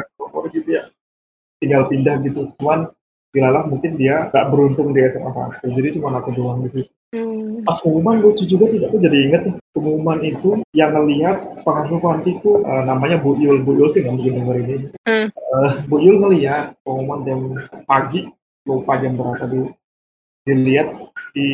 [0.54, 0.82] gitu ya
[1.64, 2.92] tinggal pindah gitu cuman
[3.34, 7.03] dilalah mungkin dia gak beruntung di SMA satu jadi cuma aku doang di situ hmm.
[7.64, 8.92] Pas pengumuman lucu juga tidak?
[8.92, 13.64] Aku jadi inget pengumuman itu yang ngelihat pengasuh panti itu uh, namanya Bu Yul.
[13.64, 14.76] Bu Yul sih nggak mungkin denger ini.
[15.08, 15.26] Hmm.
[15.32, 17.40] uh, Bu Yul ngelihat pengumuman jam
[17.88, 18.28] pagi
[18.68, 19.68] lupa jam berapa dulu.
[20.44, 20.88] Dilihat
[21.32, 21.48] di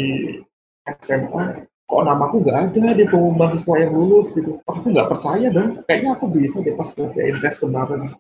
[0.99, 4.59] SMA kok namaku nggak ada di pengumuman siswa yang lulus gitu.
[4.67, 8.15] Aku nggak percaya dong kayaknya aku bisa deh pas kerjain tes kemarin.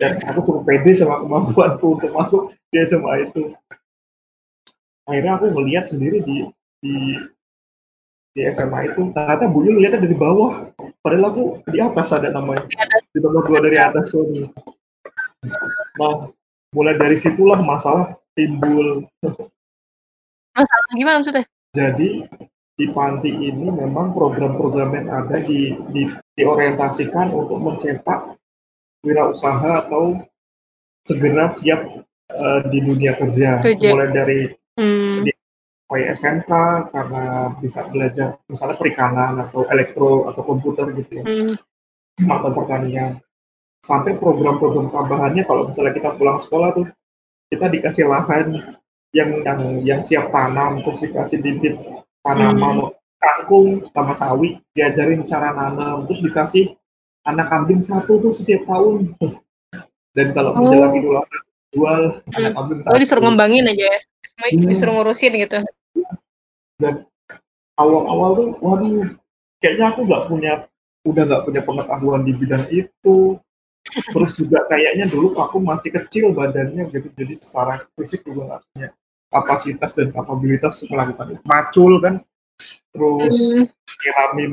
[0.00, 2.42] Dan aku cukup pede sama kemampuanku untuk masuk
[2.72, 3.52] di SMA itu.
[5.06, 6.46] Akhirnya aku melihat sendiri di
[6.82, 7.16] di
[8.32, 10.68] di SMA itu ternyata bunyi ngeliatnya dari bawah.
[10.98, 12.66] Padahal aku di atas ada namanya.
[13.14, 14.50] Di nomor dua dari atas Sony
[15.98, 16.30] nah
[16.72, 19.04] mulai dari situlah masalah timbul.
[20.56, 21.44] Masalah gimana maksudnya?
[21.72, 22.10] Jadi
[22.72, 28.36] di panti ini memang program-program yang ada di, di diorientasikan untuk mencetak
[29.04, 30.24] wirausaha atau
[31.04, 31.84] segera siap
[32.32, 33.88] uh, di dunia kerja, kerja.
[33.92, 34.40] mulai dari.
[36.00, 36.52] SMK
[36.88, 41.54] karena bisa belajar misalnya perikanan atau elektro atau komputer gitu ya, hmm.
[42.24, 43.20] atau pertanian
[43.82, 46.86] sampai program-program tambahannya kalau misalnya kita pulang sekolah tuh
[47.52, 48.78] kita dikasih lahan
[49.12, 51.76] yang yang yang siap tanam terus dikasih bibit
[52.24, 52.96] tanaman hmm.
[53.20, 56.72] kangkung sama sawi diajarin cara nanam terus dikasih
[57.28, 59.12] anak kambing satu tuh setiap tahun
[60.16, 60.64] dan kalau oh.
[60.64, 61.38] menjelang idul adha
[61.72, 62.36] jual hmm.
[62.38, 62.92] anak kambing satu.
[62.92, 64.68] Oh disuruh ngembangin aja ya, semua hmm.
[64.68, 65.58] disuruh ngurusin gitu.
[66.82, 67.06] Dan
[67.78, 69.14] awal-awal tuh, waduh,
[69.62, 70.52] kayaknya aku nggak punya,
[71.06, 73.38] udah nggak punya pengetahuan di bidang itu.
[73.86, 78.88] Terus juga kayaknya dulu aku masih kecil badannya gitu, jadi secara fisik juga nggak punya
[79.30, 81.42] kapasitas dan kapabilitas untuk melakukan itu.
[81.46, 82.14] Macul kan,
[82.94, 83.66] terus hmm.
[84.02, 84.52] nyiramin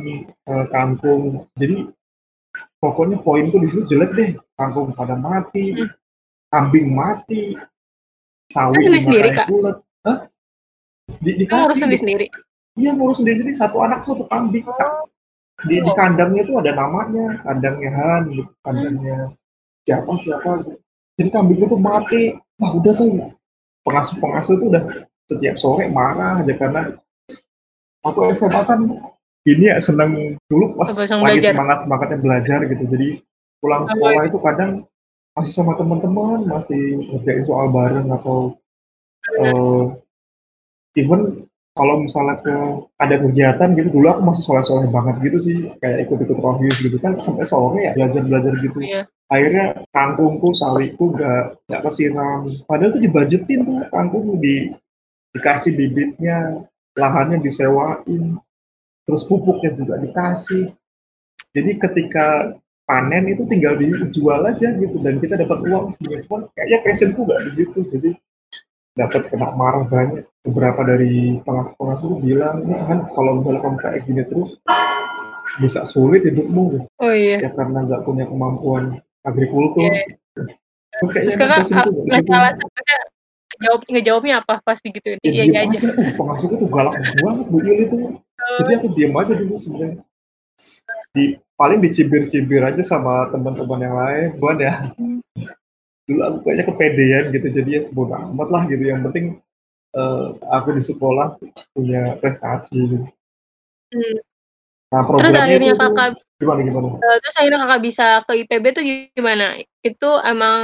[0.49, 1.45] uh, kangkung.
[1.57, 1.89] Jadi
[2.79, 5.91] pokoknya poin tuh di situ jelek deh kangkung pada mati hmm.
[6.49, 7.59] kambing mati
[8.49, 10.17] sawit sendiri, sendiri kak bulat Hah?
[11.17, 12.25] Di, dikasih sendiri sendiri
[12.79, 14.63] Iya ngurus sendiri satu anak satu kambing.
[14.63, 15.09] Oh.
[15.67, 18.51] Di, di kandangnya itu ada namanya, kandangnya Han, gitu.
[18.63, 19.35] kandangnya
[19.83, 20.79] siapa siapa gitu.
[21.19, 22.23] Jadi kambing itu mati.
[22.59, 23.35] Wah udah tuh
[23.83, 24.83] pengasuh-pengasuh itu udah
[25.27, 26.81] setiap sore marah aja karena
[28.03, 28.79] aku SMA kan
[29.47, 33.07] ini ya seneng dulu pas lagi semangat semangatnya belajar gitu jadi
[33.63, 34.71] pulang sekolah itu kadang
[35.37, 38.59] masih sama teman-teman masih ngerjain soal bareng atau
[39.39, 39.95] uh,
[40.99, 42.55] even kalau misalnya ke
[42.99, 47.15] ada kegiatan gitu dulu aku masih soleh-soleh banget gitu sih kayak ikut-ikut rohius gitu kan
[47.23, 48.79] sampai sore ya belajar-belajar gitu.
[48.83, 49.07] Yeah.
[49.29, 52.49] akhirnya kangkungku sawiku gak gak kesiram.
[52.65, 54.73] Padahal tuh dibajetin tuh kangkung di
[55.37, 56.65] dikasih bibitnya
[56.97, 58.41] lahannya disewain
[59.05, 60.73] terus pupuknya juga dikasih.
[61.53, 62.57] Jadi ketika
[62.89, 67.41] panen itu tinggal dijual aja gitu dan kita dapat uang sebenarnya pun kayaknya passionku gak
[67.47, 67.79] di situ.
[67.87, 68.09] Jadi
[68.99, 70.27] dapat kena marah banyak.
[70.43, 74.59] Beberapa dari pengasuh-pengasuh itu bilang ini kan kalau misalnya kamu kayak gini terus
[75.59, 76.87] bisa sulit hidupmu.
[76.99, 77.47] Oh iya.
[77.47, 79.87] Ya karena nggak punya kemampuan agrikultur.
[79.87, 80.19] Yeah.
[80.99, 81.67] Terus kakak
[82.07, 82.51] masalah
[83.59, 84.63] jawab ngejawabnya apa?
[84.63, 86.15] Pasti gitu ya, iya iya aja, aja.
[86.15, 87.97] pengasuhku tuh galak banget bu Il itu.
[88.39, 89.99] Jadi aku diam aja dulu sebenarnya.
[91.11, 94.91] Di paling dicibir-cibir aja sama teman-teman yang lain buat ya
[96.09, 99.37] dulu aku kayaknya kepedean gitu jadi ya sebut amat lah gitu yang penting
[99.93, 101.37] uh, aku di sekolah
[101.73, 102.97] punya prestasi gitu.
[103.93, 104.17] Hmm.
[104.89, 106.09] Nah, terus akhirnya itu, kakak
[106.41, 106.87] gimana gimana?
[106.97, 109.45] Uh, terus akhirnya kakak bisa ke IPB tuh gimana?
[109.85, 110.61] Itu emang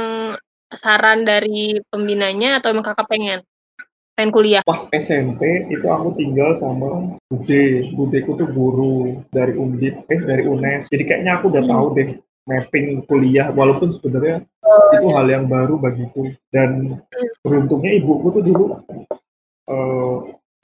[0.74, 3.40] saran dari pembinanya atau emang kakak pengen?
[4.18, 4.62] Pengen kuliah?
[4.66, 7.94] Pas SMP itu aku tinggal sama Bude.
[7.94, 10.90] Budeku tuh guru dari Undip, eh dari UNES.
[10.90, 11.70] Jadi kayaknya aku udah hmm.
[11.70, 12.08] tahu deh
[12.46, 16.98] mapping kuliah walaupun sebenarnya oh, itu hal yang baru bagiku dan
[17.40, 18.64] beruntungnya ibuku tuh dulu
[19.70, 20.16] uh,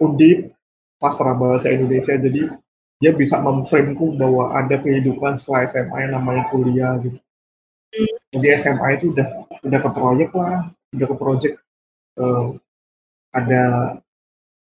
[0.02, 0.50] Undip
[0.98, 2.50] sastra bahasa Indonesia jadi
[3.02, 7.18] dia bisa memframeku bahwa ada kehidupan setelah SMA yang namanya kuliah gitu.
[7.90, 8.14] Hmm.
[8.38, 9.28] Jadi SMA itu udah
[9.66, 11.52] udah ke proyek lah, udah ke proyek
[12.22, 12.54] uh,
[13.34, 13.62] ada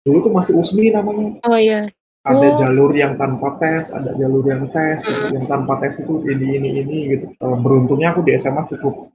[0.03, 1.39] dulu tuh masih Usmi namanya.
[1.47, 1.87] Oh iya.
[2.27, 2.55] Ada oh.
[2.59, 4.99] jalur yang tanpa tes, ada jalur yang tes.
[5.07, 5.31] Hmm.
[5.31, 7.25] Yang tanpa tes itu ini ini ini gitu.
[7.39, 9.07] Uh, beruntungnya aku di SMA cukup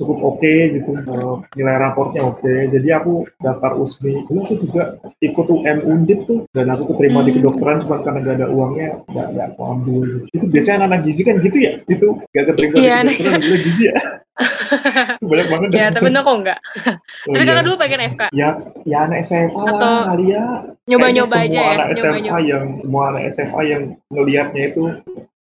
[0.00, 2.40] cukup oke okay, gitu uh, nilai raportnya oke.
[2.40, 2.72] Okay.
[2.72, 4.82] jadi aku daftar USMI dulu aku juga
[5.20, 7.26] ikut UM Undip tuh dan aku keterima hmm.
[7.28, 11.22] di kedokteran cuma karena gak ada uangnya gak, gak aku ambil itu biasanya anak-anak gizi
[11.22, 11.72] kan gitu ya?
[11.84, 13.98] Itu gak keterima iya, di kedokteran ambil gizi ya?
[15.30, 16.58] Banyak banget ya tapi kok enggak
[16.88, 17.48] oh, tapi iya.
[17.52, 18.48] karena dulu pengen FK ya
[18.88, 20.44] ya anak SMA Atau lah kali ya.
[20.88, 21.70] nyoba-nyoba aja ya?
[21.76, 22.40] anak SMA -nyoba.
[22.40, 24.84] yang semua anak SMA yang ngelihatnya itu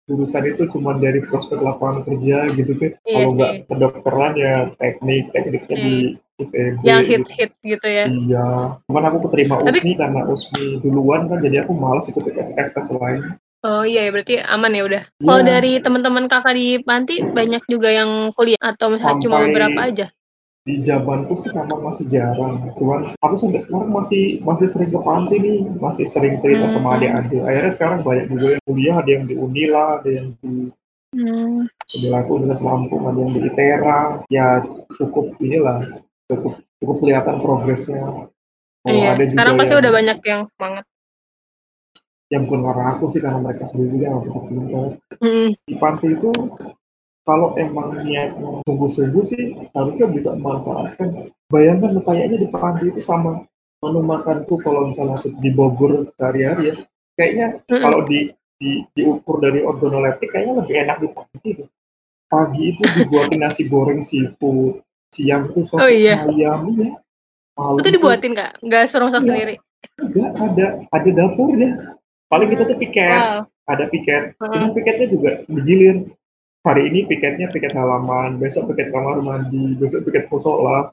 [0.04, 2.92] jurusan itu cuma dari prospek lapangan kerja gitu kan.
[3.08, 5.86] Iya Kalau nggak kedokteran ya teknik, tekniknya hmm.
[5.86, 5.96] di
[6.44, 6.78] ITB.
[6.84, 7.30] Yang gitu.
[7.40, 8.06] hits gitu ya.
[8.12, 8.48] Iya.
[8.90, 12.88] Cuman aku keterima Tapi, USMI karena USMI duluan kan jadi aku malas ikut tes tes
[12.92, 13.40] lain.
[13.64, 15.04] Oh iya berarti aman ya udah.
[15.08, 15.24] Ya.
[15.24, 20.12] Kalau dari teman-teman kakak di panti banyak juga yang kuliah atau misalnya cuma beberapa aja?
[20.64, 25.36] Di zamanku sih memang masih jarang cuman aku sampai sekarang masih masih sering ke panti
[25.36, 26.74] nih masih sering cerita hmm.
[26.80, 30.72] sama adik-adik akhirnya sekarang banyak juga yang kuliah ada yang di Unila ada yang di
[31.20, 31.68] hmm.
[31.68, 34.00] di Laku Universitas Lampung ada yang di ITERA
[34.32, 34.64] ya
[34.96, 36.00] cukup inilah
[36.32, 38.32] cukup cukup kelihatan progresnya oh,
[38.88, 39.20] iya.
[39.20, 40.86] ada sekarang pasti udah banyak yang semangat
[42.32, 44.20] yang bukan karena aku sih karena mereka sendiri juga yang
[45.20, 45.50] hmm.
[45.68, 46.32] di panti itu
[47.24, 51.32] kalau emang niatnya sungguh-sungguh sih harusnya bisa memanfaatkan.
[51.48, 53.48] Bayangkan kayaknya di panti itu sama
[53.80, 56.76] menu makanku kalau misalnya di Bogor sehari-hari ya.
[57.16, 57.84] Kayaknya mm-hmm.
[57.84, 61.66] kalau di, di diukur dari organoleptik kayaknya lebih enak di panti itu.
[62.28, 64.82] Pagi itu dibuatin nasi goreng seafood,
[65.14, 66.26] siang itu sop oh, iya.
[66.26, 66.98] ayam ya.
[67.54, 68.52] Malam itu dibuatin nggak?
[68.66, 69.30] Nggak suruh masak iya.
[69.30, 69.56] sendiri?
[70.02, 71.70] Enggak, ada ada dapurnya.
[72.28, 73.46] Paling kita tuh piket, wow.
[73.70, 74.34] ada piket.
[74.42, 74.68] Uh -huh.
[74.74, 76.10] piketnya juga digilir
[76.64, 80.90] hari ini piketnya piket halaman, besok piket kamar mandi, besok piket musola,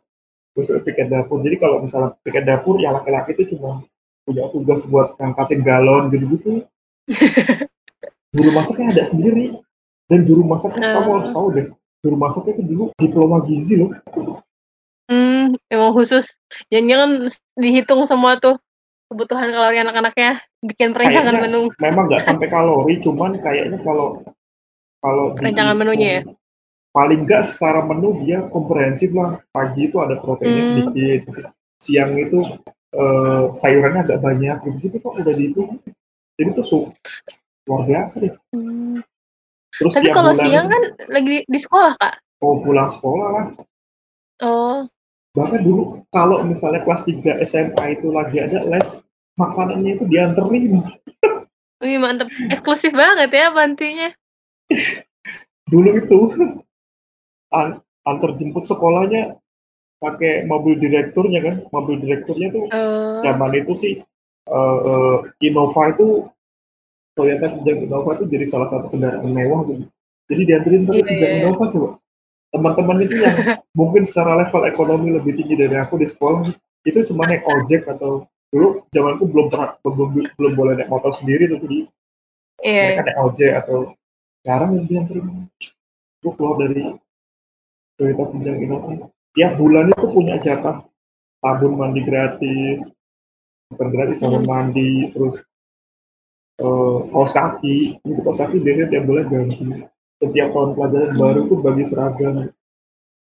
[0.52, 1.40] besok piket dapur.
[1.40, 3.86] Jadi kalau misalnya piket dapur yang laki-laki itu cuma
[4.26, 6.66] punya tugas buat ngangkatin galon gitu-gitu.
[8.30, 9.58] juru masaknya ada sendiri
[10.06, 10.94] dan juru masaknya uh.
[11.02, 11.66] kamu harus tahu deh
[12.02, 13.90] juru masaknya itu dulu diploma gizi loh
[15.10, 16.38] hmm emang khusus
[16.70, 17.26] jangan-jangan
[17.58, 18.54] dihitung semua tuh
[19.10, 24.22] kebutuhan kalori anak-anaknya bikin perencanaan menu memang nggak sampai kalori cuman kayaknya kalau
[25.00, 26.22] kalau rencangan menunya ya?
[26.90, 29.40] Paling enggak secara menu dia komprehensif lah.
[29.54, 30.70] Pagi itu ada proteinnya hmm.
[30.90, 31.20] sedikit,
[31.78, 32.44] siang itu
[32.94, 35.78] uh, sayurannya agak banyak, gitu kok udah dihitung.
[36.36, 36.92] Jadi tuh
[37.68, 38.34] luar biasa deh.
[38.50, 38.98] Hmm.
[39.80, 42.14] Terus Tapi kalau siang kan lagi di sekolah kak?
[42.42, 43.46] Oh pulang sekolah lah.
[44.42, 44.84] Oh.
[45.36, 49.04] Bahkan dulu kalau misalnya kelas 3 SMA itu lagi ada les,
[49.38, 50.82] makanannya itu dianterin.
[51.80, 54.10] Wih mantep, eksklusif banget ya pantinya.
[55.70, 56.18] Dulu itu
[57.54, 59.38] an antar jemput sekolahnya
[60.00, 63.20] pakai mobil direkturnya kan, mobil direkturnya tuh uh.
[63.20, 63.94] zaman itu sih
[64.48, 66.26] uh, uh, Innova itu
[67.14, 69.84] Toyota Kijang Innova itu jadi salah satu kendaraan mewah gitu.
[70.30, 71.40] Jadi dianterin pakai yeah, Kijang yeah.
[71.44, 71.88] Innova coba.
[72.50, 73.36] Teman-teman itu yang
[73.78, 76.50] mungkin secara level ekonomi lebih tinggi dari aku di sekolah
[76.88, 81.46] itu cuma naik ojek atau dulu zamanku belum pernah belum belum boleh naik motor sendiri
[81.46, 81.78] tuh jadi
[82.64, 82.82] yeah.
[82.90, 83.78] mereka naik ojek atau
[84.40, 85.26] sekarang yang dianterin
[86.20, 86.82] gue keluar dari
[88.00, 88.92] Toyota Kijang Innova
[89.36, 90.84] tiap bulan itu punya jatah
[91.40, 92.80] sabun mandi gratis
[93.72, 94.50] bukan gratis sabun hmm.
[94.50, 95.44] mandi terus
[96.64, 99.64] uh, kaos kaki itu kaos kaki biasanya tiap bulan ganti
[100.20, 101.20] setiap tahun pelajaran hmm.
[101.20, 102.34] baru tuh bagi seragam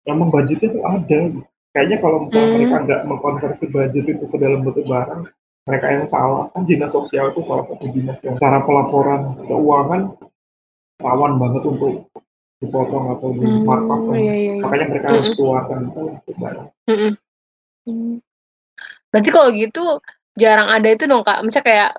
[0.09, 1.21] emang budgetnya tuh ada
[1.77, 2.57] kayaknya kalau misalnya hmm.
[2.57, 5.23] mereka nggak mengkonversi budget itu ke dalam bentuk barang
[5.69, 10.03] mereka yang salah kan dinas sosial itu salah satu dinas yang cara pelaporan keuangan
[11.01, 12.09] rawan banget untuk
[12.61, 14.55] dipotong atau di hmm, markup iya, iya, iya.
[14.61, 15.17] makanya mereka mm -mm.
[15.17, 16.03] harus keluarkan itu.
[16.85, 17.13] Mm -mm.
[19.11, 19.85] Berarti kalau gitu
[20.37, 21.91] jarang ada itu dong kak, misalnya kayak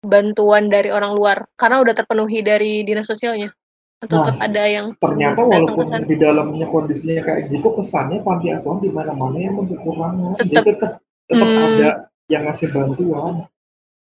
[0.00, 3.52] bantuan dari orang luar karena udah terpenuhi dari dinas sosialnya
[4.00, 6.08] atau nah, tetap ada yang ternyata walaupun kesan.
[6.08, 10.92] di dalamnya kondisinya kayak gitu kesannya panti asuhan di mana-mana yang kekurangan tetap, tetap,
[11.28, 11.64] tetap hmm.
[11.68, 11.88] ada
[12.32, 13.44] yang ngasih bantuan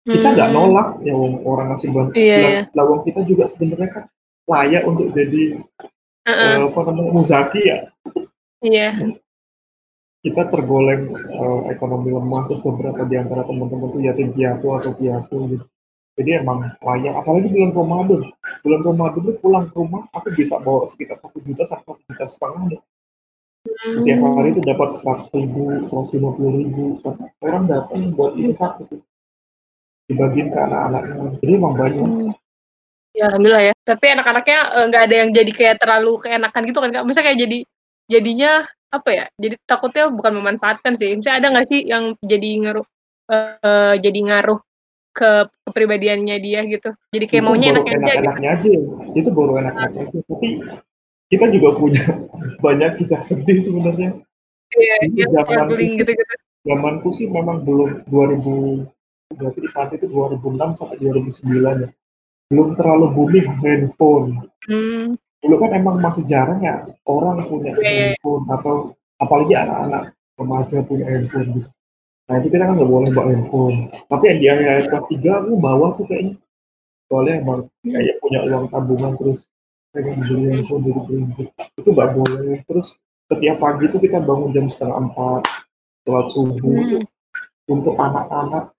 [0.04, 0.56] kita nggak hmm.
[0.60, 1.14] nolak ya
[1.48, 2.62] orang ngasih bantuan iya, iya.
[2.76, 4.04] lawang kita juga sebenarnya kan
[4.50, 5.62] layak untuk jadi
[6.26, 6.54] uh -uh.
[6.66, 7.78] Uh, apa namanya muzaki ya?
[8.60, 9.14] Iya.
[10.20, 15.38] Kita tergoleng uh, ekonomi lemah terus beberapa di antara teman-teman tuh yatim piatu atau piatu
[15.54, 15.64] gitu.
[16.20, 18.22] Jadi emang layak apalagi bulan Ramadan.
[18.60, 22.26] Bulan Ramadan itu pulang ke rumah aku bisa bawa sekitar satu juta sampai satu juta
[22.28, 22.82] setengah deh.
[23.80, 24.34] Setiap hmm.
[24.36, 26.84] hari itu dapat seratus ribu seratus lima puluh ribu.
[27.40, 29.00] Orang datang buat infak gitu
[30.10, 31.38] dibagiin ke anak-anaknya.
[31.40, 32.08] Jadi emang banyak.
[32.10, 32.32] Hmm.
[33.10, 33.74] Ya alhamdulillah ya.
[33.82, 37.04] Tapi anak-anaknya eh, nggak ada yang jadi kayak terlalu keenakan gitu kan Kak?
[37.06, 37.58] Misalnya kayak jadi
[38.06, 38.52] jadinya
[38.90, 39.24] apa ya?
[39.38, 41.18] Jadi takutnya bukan memanfaatkan sih.
[41.18, 42.86] Misalnya ada nggak sih yang jadi ngaruh
[43.30, 44.58] uh, jadi ngaruh
[45.10, 45.30] ke
[45.66, 46.94] kepribadiannya dia gitu.
[47.10, 48.22] Jadi kayak itu maunya enaknya aja gitu.
[48.22, 48.70] Enaknya aja.
[49.18, 50.18] Itu baru enak-enaknya aja.
[50.30, 50.48] Tapi
[51.30, 52.04] kita juga punya
[52.64, 54.10] banyak kisah sedih sebenarnya.
[54.70, 56.34] Iya, iya struggling gitu-gitu.
[56.62, 58.86] Zamanku sih memang belum 2000
[59.30, 61.90] berarti di itu 2006 sampai 2009 ya
[62.50, 64.50] belum terlalu booming handphone.
[64.66, 65.14] Hmm.
[65.40, 68.12] Dulu kan emang masih jarang ya orang punya yeah.
[68.12, 68.74] handphone atau
[69.16, 71.70] apalagi anak-anak remaja punya handphone gitu.
[72.26, 73.76] Nah itu kita kan nggak boleh bawa handphone.
[74.10, 76.34] Tapi yang di area kelas tiga aku bawa tuh kayaknya.
[77.06, 77.92] Soalnya emang hmm.
[77.94, 79.40] kayak punya uang tabungan terus
[79.94, 81.48] pengen beli handphone dari prinsip.
[81.78, 82.58] Itu nggak boleh.
[82.66, 82.98] Terus
[83.30, 85.42] setiap pagi itu kita bangun jam setengah empat,
[86.02, 87.06] sholat subuh hmm.
[87.70, 88.74] untuk anak-anak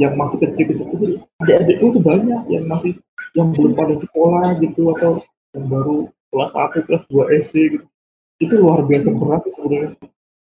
[0.00, 1.06] yang masih kecil-kecil itu
[1.44, 2.96] adik-adik itu banyak yang masih
[3.36, 5.20] yang belum pada sekolah gitu atau
[5.52, 7.86] yang baru kelas 1, kelas 2 SD gitu.
[8.40, 9.92] Itu luar biasa berat sih sebenarnya.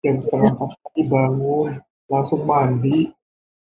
[0.01, 1.71] Jam setengah empat pagi bangun,
[2.09, 3.11] langsung mandi,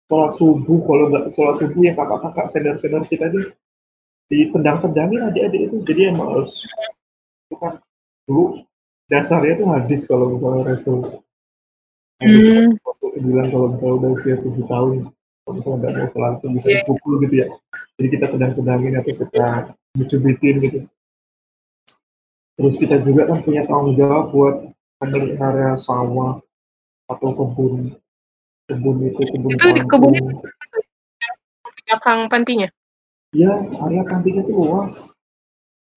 [0.08, 3.42] sholat subuh, kalau nggak sholat subuh ya kakak-kakak senior-senior kita itu
[4.30, 5.76] ditendang-tendangin adik-adik itu.
[5.84, 6.54] Jadi emang harus
[7.50, 7.82] itu kan
[8.30, 8.62] dulu
[9.10, 11.02] dasarnya tuh hadis kalau misalnya Rasul
[12.22, 12.78] hmm.
[12.78, 15.10] Rasul bilang kalau misalnya udah usia tujuh tahun
[15.50, 16.78] kalau misalnya nggak mau sholat itu bisa yeah.
[16.86, 17.48] dipukul gitu ya.
[17.98, 19.48] Jadi kita pedang-pedangin atau kita
[19.98, 20.80] mencubitin gitu.
[22.54, 24.56] Terus kita juga kan punya tanggung jawab buat
[25.02, 26.38] memelihara sawah
[27.10, 27.98] atau kebun
[28.70, 30.14] kebun itu kebun itu di kebun
[31.90, 32.70] belakang pantinya?
[33.34, 33.50] Ya
[33.82, 35.18] area pantinya itu luas.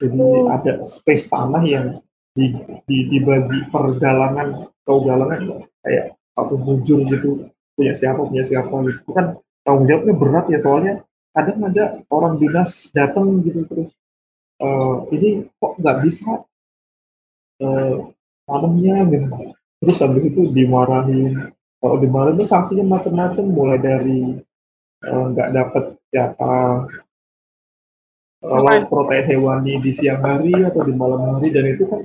[0.01, 0.49] Jadi oh.
[0.49, 2.01] ada space tanah yang
[2.33, 2.57] di,
[2.89, 7.52] di, dibagi pergalangan atau galangan kayak satu bujur gitu
[7.83, 9.11] punya siapa punya siapa gitu.
[9.11, 9.27] Kan
[9.67, 10.95] tanggung jawabnya berat ya soalnya
[11.35, 13.91] kadang ada orang dinas datang gitu terus
[14.63, 16.47] uh, ini kok nggak bisa
[17.59, 17.97] uh,
[18.47, 19.27] tanamnya gitu.
[19.83, 21.51] Terus habis itu dimarahin.
[21.83, 24.39] Kalau dimarahin itu sanksinya macam-macam mulai dari
[25.03, 26.87] eh, nggak uh, dapat jatah
[28.43, 32.03] kalau protein hewani di siang hari atau di malam hari dan itu kan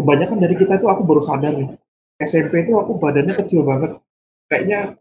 [0.00, 1.76] kebanyakan dari kita itu aku baru sadar nih
[2.20, 3.96] SMP itu aku badannya kecil banget.
[4.50, 5.00] Kayaknya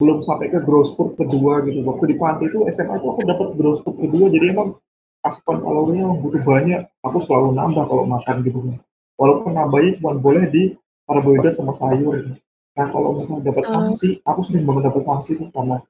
[0.00, 1.84] belum sampai ke growth spurt kedua gitu.
[1.84, 4.32] Waktu di pantai itu SMA itu aku dapat growth spurt kedua.
[4.32, 4.78] Jadi emang
[5.20, 6.80] asupan kalorinya butuh banyak.
[7.04, 8.58] Aku selalu nambah kalau makan gitu.
[9.20, 10.72] Walaupun nambahnya cuma boleh di
[11.04, 12.24] karbohidrat sama sayur.
[12.24, 12.32] Gitu.
[12.78, 13.72] Nah kalau misalnya dapat hmm.
[13.76, 15.84] sanksi, aku sering banget dapat sanksi itu karena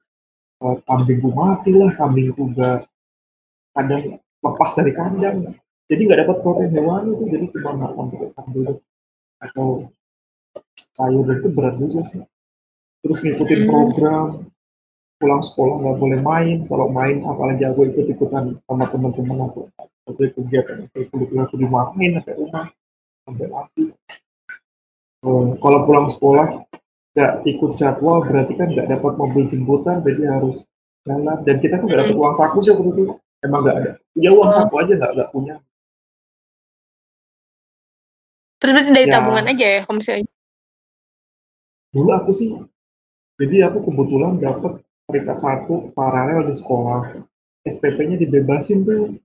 [0.59, 2.89] uh, kambingku mati lah, kambingku gak
[3.71, 5.37] kadang lepas dari kandang.
[5.91, 8.77] Jadi nggak dapat protein hewani itu, jadi cuma makan pakai karbohidrat
[9.43, 9.67] atau
[10.95, 12.21] sayur itu berat juga sih.
[13.01, 13.69] Terus ngikutin hmm.
[13.69, 14.27] program
[15.21, 16.57] pulang sekolah nggak boleh main.
[16.65, 19.69] Kalau main apalagi aku ikut ikutan sama teman-teman aku.
[20.05, 22.65] Atau kegiatan kuliah aku dimarahin sampai rumah
[23.21, 23.93] sampai lagi
[25.61, 26.65] kalau pulang sekolah
[27.13, 30.65] nggak ikut jadwal berarti kan nggak dapat mobil jemputan jadi harus
[31.05, 31.37] jalan.
[31.45, 33.03] Dan kita tuh nggak dapat uang saku sih waktu itu.
[33.45, 33.91] Emang nggak ada.
[34.17, 34.55] Punya uang oh.
[34.57, 35.55] saku aja nggak nggak punya.
[38.61, 39.13] Terus berarti dari ya.
[39.13, 40.25] tabungan aja ya kalau misalnya
[41.91, 42.47] dulu aku sih
[43.41, 47.25] jadi aku kebetulan dapat peringkat satu paralel di sekolah.
[47.65, 49.17] SPP-nya dibebasin tuh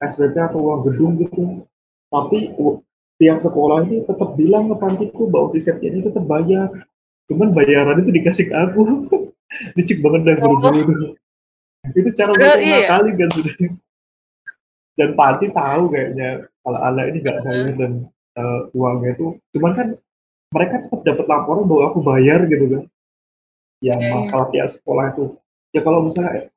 [0.00, 1.68] SPP atau uang gedung gitu.
[2.08, 2.52] Tapi
[3.20, 6.72] pihak sekolah ini tetap bilang ke pantiku bahwa si ini tetap bayar.
[7.28, 8.80] Cuman bayaran itu dikasih ke aku.
[9.76, 11.12] Licik banget dah guru-guru oh.
[11.92, 12.10] itu.
[12.16, 12.88] Cara mereka iya.
[12.88, 13.54] kali kan sudah.
[14.96, 17.92] Dan panti tahu kayaknya kalau ala ini nggak bayar dan
[18.36, 19.26] uh, uangnya itu
[19.56, 19.88] cuman kan
[20.52, 22.84] mereka tetap dapat laporan bahwa aku bayar gitu kan.
[23.82, 24.16] Yang yeah, iya.
[24.22, 25.24] masalah pihak sekolah itu.
[25.72, 26.52] Ya kalau misalnya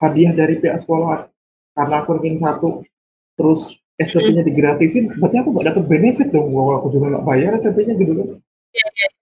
[0.00, 1.28] hadiah dari pihak sekolah
[1.76, 2.86] karena aku ranking satu
[3.36, 6.54] terus SPP-nya digratisin berarti aku gak dapet benefit dong.
[6.54, 8.26] Kalau aku juga gak bayar SPP-nya gitu kan.
[8.70, 9.12] Yeah, yeah.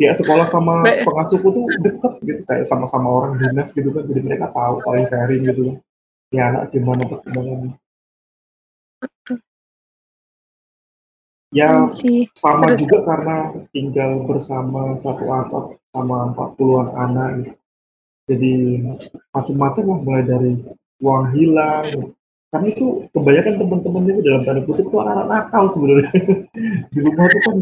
[0.00, 4.52] ya sekolah sama pengasuhku tuh deket gitu kayak sama-sama orang dinas gitu kan jadi mereka
[4.52, 5.76] tahu saling sharing gitu kan.
[6.30, 7.74] Ya anak gimana perkembangannya
[11.50, 12.86] Ya iya sama Terus.
[12.86, 13.36] juga karena
[13.74, 17.54] tinggal bersama satu atap sama 40-an anak gitu.
[18.30, 18.54] Jadi
[19.34, 20.52] macam-macam lah mulai dari
[21.02, 22.14] uang hilang.
[22.50, 26.10] Karena itu kebanyakan teman-teman itu dalam tanda kutip itu anak-anak nakal sebenarnya.
[26.94, 27.56] Di rumah itu kan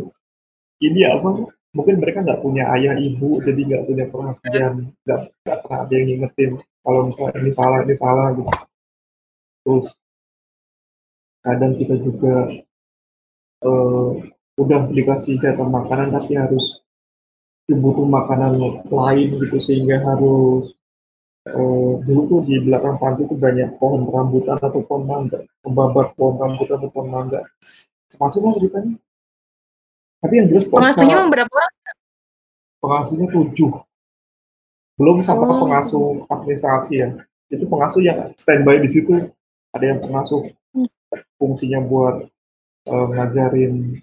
[0.84, 1.28] ini apa
[1.72, 6.06] mungkin mereka nggak punya ayah ibu jadi nggak punya perhatian nggak nggak pernah ada yang
[6.08, 8.52] ngingetin kalau misalnya ini salah ini salah gitu
[9.62, 9.86] terus
[11.44, 12.34] kadang kita juga
[13.64, 14.10] uh,
[14.58, 16.82] udah dikasih jatah makanan tapi harus
[17.68, 18.56] butuh makanan
[18.88, 20.72] lain gitu sehingga harus
[21.52, 26.34] uh, dulu tuh di belakang panti tuh banyak pohon rambutan atau pohon mangga membabat pohon
[26.40, 27.40] rambutan atau pohon mangga.
[28.08, 28.96] Semacam lah ceritanya
[30.18, 31.58] tapi yang jelas pengasuhnya berapa
[32.82, 33.72] pengasuhnya tujuh.
[34.98, 35.58] Belum sampai oh.
[35.62, 37.08] pengasuh administrasi ya.
[37.46, 39.30] Itu pengasuh yang standby di situ.
[39.70, 40.90] Ada yang pengasuh hmm.
[41.38, 42.26] fungsinya buat
[42.88, 44.00] uh, ngajarin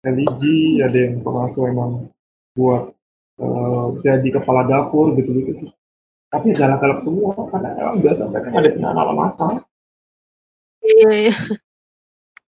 [0.00, 2.08] religi, ada yang pengasuh emang
[2.56, 2.96] buat
[3.38, 5.70] uh, jadi kepala dapur gitu-gitu sih.
[6.32, 9.52] Tapi galak-galak semua karena emang biasa mereka ada kena anak nakal.
[10.82, 11.36] Iya, iya.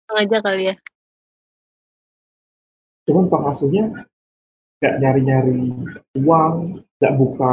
[0.10, 0.76] Sengaja kali ya.
[3.10, 4.08] Cuman pengasuhnya
[4.80, 5.58] nggak nyari-nyari
[6.20, 6.56] uang,
[7.00, 7.52] nggak buka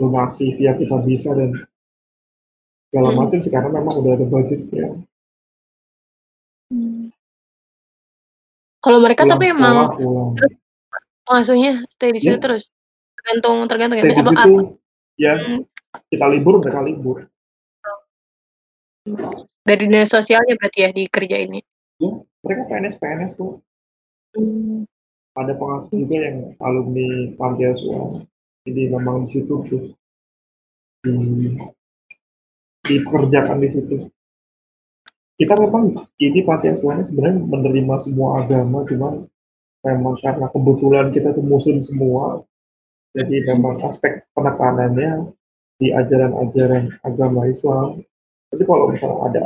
[0.00, 1.56] donasi via kita bisa dan
[2.88, 3.18] segala hmm.
[3.20, 4.88] macam sih karena memang udah ada budget ya.
[8.80, 9.76] Kalau mereka Pulang tapi emang
[10.36, 10.54] terus
[11.28, 12.42] pengasuhnya stay di situ Ya.
[12.42, 12.72] terus?
[13.20, 14.52] Tergantung tergantung ya, Stay di situ,
[15.20, 15.60] ya Hmm.
[16.08, 17.16] kita libur mereka libur.
[19.60, 21.60] Dari dinas sosialnya berarti ya di kerja ini?
[22.00, 22.10] Ya,
[22.40, 23.60] mereka PNS-PNS tuh.
[24.32, 24.88] Hmm.
[25.36, 28.24] Ada pengasuh juga yang alumni panti asuhan.
[28.64, 29.82] Jadi memang di situ tuh
[31.00, 31.12] di
[32.84, 33.96] dipekerjakan di situ
[35.40, 39.24] kita memang ini panti asuhannya sebenarnya menerima semua agama cuman
[39.80, 42.44] memang karena kebetulan kita tuh muslim semua
[43.16, 45.32] jadi memang aspek penekanannya
[45.80, 48.04] di ajaran-ajaran agama Islam.
[48.52, 49.44] Tapi kalau misalnya ada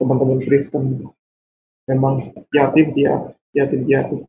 [0.00, 1.04] teman-teman Kristen
[1.84, 4.24] memang yatim dia yatim piatu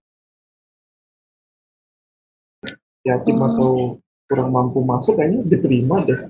[3.06, 3.48] yatim hmm.
[3.54, 3.72] atau
[4.26, 6.28] kurang mampu masuk kayaknya diterima deh.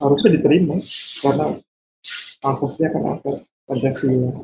[0.00, 0.76] Harusnya diterima
[1.22, 1.60] karena
[2.40, 4.42] asasnya kan asas Pancasila.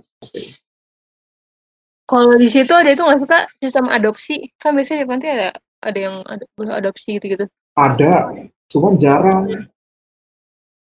[2.06, 4.54] Kalau di situ ada itu nggak suka sistem adopsi?
[4.62, 5.48] Kan biasanya di panti ada
[5.82, 6.46] ada yang ada
[6.78, 7.50] adopsi gitu-gitu.
[7.74, 9.66] Ada, cuman jarang.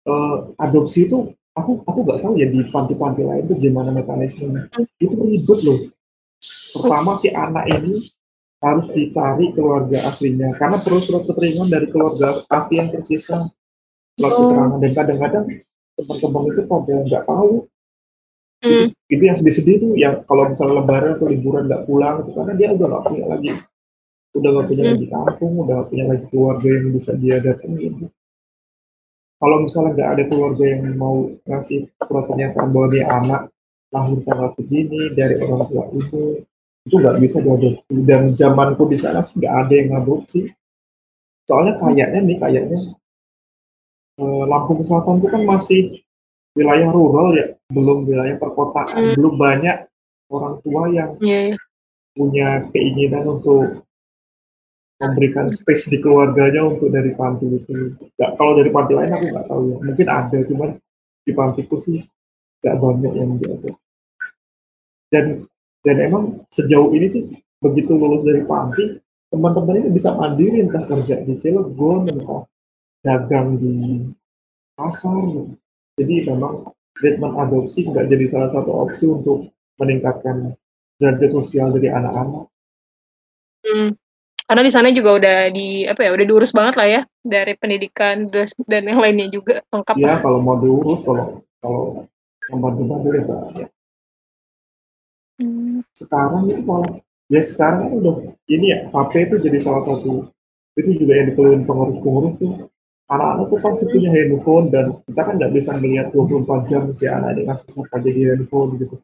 [0.08, 4.70] Uh, adopsi itu aku aku nggak tahu ya di panti-panti lain itu gimana mekanismenya.
[4.70, 4.86] Hmm.
[5.02, 5.78] Itu ribet loh.
[6.78, 7.98] Pertama si anak ini
[8.62, 13.46] harus dicari keluarga aslinya karena perlu surat keterangan dari keluarga asli yang tersisa
[14.18, 14.38] surat oh.
[14.50, 15.44] keterangan dan kadang-kadang
[15.94, 17.50] teman-teman itu pada nggak tahu
[18.62, 18.68] mm.
[18.68, 18.82] itu,
[19.12, 22.68] itu yang sedih-sedih tuh yang kalau misalnya lebaran atau liburan nggak pulang itu karena dia
[22.74, 23.50] udah nggak punya lagi.
[24.36, 24.90] Udah nggak punya mm.
[24.92, 27.94] lagi kampung udah nggak punya lagi keluarga yang bisa dia datengin.
[29.38, 33.42] Kalau misalnya nggak ada keluarga yang mau ngasih surat pernyataan bahwa dia anak
[33.88, 36.22] lahir tanggal segini dari orang tua itu
[36.84, 37.94] itu nggak bisa diadopsi.
[38.02, 40.40] Dan zamanku di sana sih nggak ada yang ngadopsi
[41.48, 42.98] soalnya kayaknya nih kayaknya
[44.18, 46.02] Eh, Lampung Selatan itu kan masih
[46.58, 49.14] wilayah rural ya, belum wilayah perkotaan, hmm.
[49.14, 49.76] belum banyak
[50.34, 51.54] orang tua yang yeah.
[51.54, 51.56] Iya.
[52.18, 53.86] punya keinginan untuk
[54.98, 57.94] memberikan space di keluarganya untuk dari panti itu.
[58.18, 59.76] Gak, kalau dari panti lain aku nggak tahu ya.
[59.86, 60.70] Mungkin ada, cuman
[61.22, 62.02] di pantiku sih
[62.58, 63.78] nggak banyak yang diatur.
[65.08, 65.46] Dan
[65.86, 67.22] dan emang sejauh ini sih
[67.62, 68.98] begitu lulus dari panti,
[69.30, 72.42] teman-teman ini bisa mandiri entah kerja di Cilegon, entah
[73.06, 74.02] dagang di
[74.74, 75.22] pasar.
[75.30, 75.54] Gitu.
[75.98, 80.54] Jadi memang treatment adopsi nggak jadi salah satu opsi untuk meningkatkan
[80.98, 82.46] derajat sosial dari anak-anak.
[83.66, 83.94] Hmm.
[84.48, 88.32] Karena di sana juga udah di apa ya udah diurus banget lah ya dari pendidikan
[88.64, 92.08] dan yang lainnya juga lengkap ya kalau mau diurus kalau kalau
[92.48, 93.24] membantu-bantu ya
[93.60, 93.66] ya
[95.44, 95.84] hmm.
[95.92, 96.96] sekarang itu malah
[97.28, 100.32] ya sekarang udah ini ya HP itu jadi salah satu
[100.80, 102.52] itu juga yang dikeluhin pengurus-pengurus tuh
[103.08, 107.36] anak-anak tuh pasti punya handphone dan kita kan nggak bisa melihat 24 jam si anak
[107.36, 108.96] ini ngasih apa jadi handphone gitu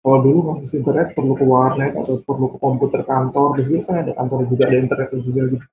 [0.00, 4.00] kalau dulu masih internet perlu ke warnet atau perlu ke komputer kantor di sini kan
[4.00, 5.66] ada kantor juga ada internet juga gitu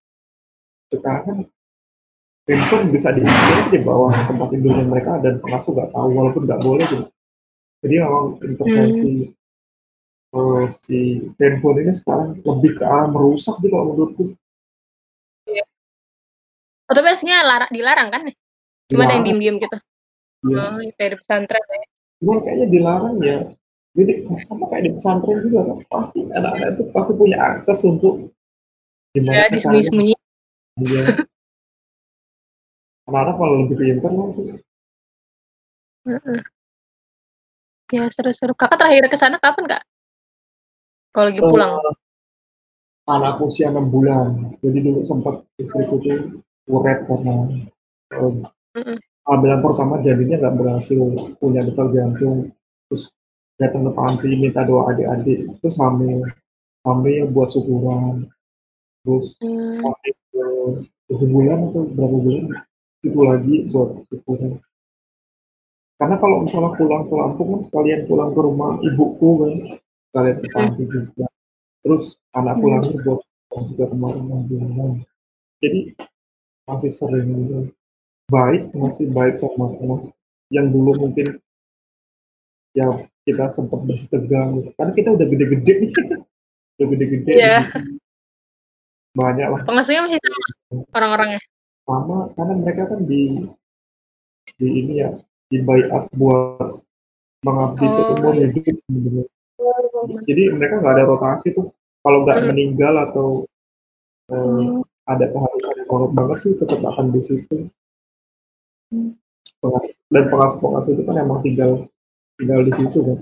[0.91, 1.37] sekarang kan
[2.45, 6.85] handphone bisa diakses di bawah tempat tidurnya mereka dan pengasuh nggak tahu walaupun nggak boleh
[6.91, 7.07] gitu
[7.85, 10.33] jadi memang intervensi hmm.
[10.33, 14.33] uh, si handphone ini sekarang lebih ke arah merusak sih kalau menurutku.
[16.85, 18.23] Oh, tapi aslinya lar dilarang kan?
[18.89, 19.77] Cuma ada yang diem-diem gitu.
[20.45, 20.57] Iya.
[20.61, 21.87] Oh, dari pesantren ya.
[22.21, 23.37] Cuma kayaknya dilarang ya
[23.95, 28.27] jadi sama kayak di pesantren juga kan pasti anak-anak itu pasti punya akses untuk
[29.15, 30.15] gimana ya, disembunyi-sembunyi.
[30.83, 31.03] Iya.
[33.07, 34.41] anak-anak kalau lebih pintar lah itu.
[37.95, 38.51] Ya seru-seru.
[38.51, 39.81] Kakak terakhir ke sana kapan kak?
[41.15, 41.79] Kalau lagi pulang?
[41.79, 41.95] Uh,
[43.07, 44.59] anak usia enam bulan.
[44.59, 47.35] Jadi dulu sempat istriku tuh uret karena
[48.13, 48.41] uh
[49.25, 49.57] -uh.
[49.61, 50.99] pertama jadinya nggak berhasil
[51.41, 52.53] punya detak jantung.
[52.85, 53.09] Terus
[53.55, 56.27] datang ke panti minta doa adik-adik terus hamil
[56.83, 58.27] hamil buat syukuran
[59.03, 59.79] terus hmm.
[61.07, 62.45] tujuh bulan atau berapa bulan
[62.99, 64.59] itu lagi buat syukuran
[65.95, 69.53] karena kalau misalnya pulang ke Lampung kan sekalian pulang ke rumah ibuku kan
[70.11, 70.91] sekalian ke panti hmm.
[70.91, 71.25] juga
[71.79, 72.03] terus
[72.35, 72.99] anak pulang hmm.
[73.07, 73.19] buat
[73.71, 74.23] juga kemarin
[75.63, 75.95] jadi
[76.65, 77.29] masih sering
[78.25, 80.09] baik masih baik sama teman
[80.49, 81.37] yang dulu mungkin
[82.73, 82.89] ya
[83.25, 84.69] kita sempat bersih tegang gitu.
[84.77, 85.91] karena kita udah gede-gede nih
[86.75, 87.63] udah gede-gede yeah.
[89.13, 90.37] banyak lah pengasuhnya masih sama
[90.97, 91.41] orang-orangnya
[91.85, 93.45] sama karena mereka kan di
[94.57, 95.09] di ini ya
[95.49, 96.81] di bayat buat
[97.45, 97.91] mengabdi oh.
[97.93, 99.25] seumur hidup sebenarnya
[100.25, 101.69] jadi mereka nggak ada rotasi tuh
[102.01, 102.47] kalau nggak hmm.
[102.49, 103.27] meninggal atau
[104.33, 104.81] eh, hmm.
[105.05, 107.69] Ada keharusan yang banget sih tetap akan di situ
[108.89, 109.13] hmm.
[110.09, 111.85] dan pengasuh-pengasuh itu kan emang tinggal
[112.41, 113.19] tinggal di situ kan.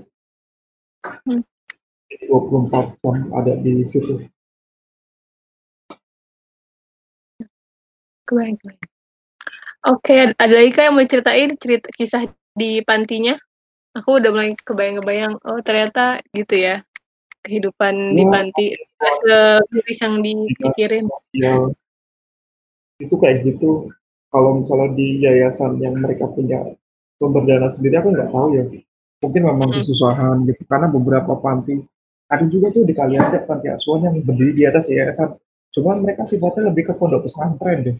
[1.28, 1.42] Hmm.
[2.24, 4.24] 24 jam ada di situ.
[8.24, 8.56] Keren.
[9.84, 12.24] Oke, ada lagi kak yang mau ceritain cerita kisah
[12.56, 13.36] di pantinya?
[13.92, 16.80] Aku udah mulai kebayang-kebayang, oh ternyata gitu ya
[17.44, 18.66] kehidupan ya, di panti
[19.20, 21.04] segiris yang dipikirin.
[21.36, 21.54] Ya,
[22.98, 23.92] itu kayak gitu.
[24.32, 26.74] Kalau misalnya di yayasan yang mereka punya
[27.20, 28.64] sumber dana sendiri, aku nggak tahu ya
[29.24, 29.76] mungkin memang hmm.
[29.80, 31.80] kesusahan gitu karena beberapa panti
[32.28, 35.32] ada juga tuh di Kalianda panti asuhan yang berdiri di atas yayasan
[35.72, 37.96] cuman mereka sifatnya lebih ke pondok pesantren deh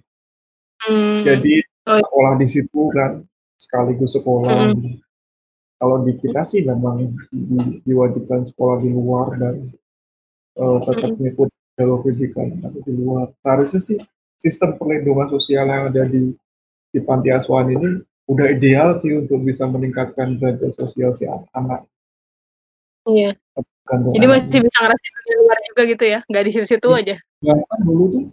[0.84, 1.24] hmm.
[1.24, 1.54] jadi
[1.88, 2.00] oh.
[2.04, 3.24] sekolah di situ kan
[3.56, 5.00] sekaligus sekolah hmm.
[5.84, 9.68] Kalau di kita sih memang di, diwajibkan sekolah di luar dan
[10.56, 14.00] uh, tetap mengikuti jalur pendidikan di luar harusnya sih
[14.40, 16.32] sistem perlindungan sosial yang ada di
[16.88, 21.84] di panti asuhan ini udah ideal sih untuk bisa meningkatkan derajat sosial si anak.
[23.04, 23.36] Iya.
[23.84, 27.16] Jadi masih bisa ngerasain di luar juga gitu ya, nggak di situ-situ ya, aja.
[27.44, 28.24] Ya kan dulu tuh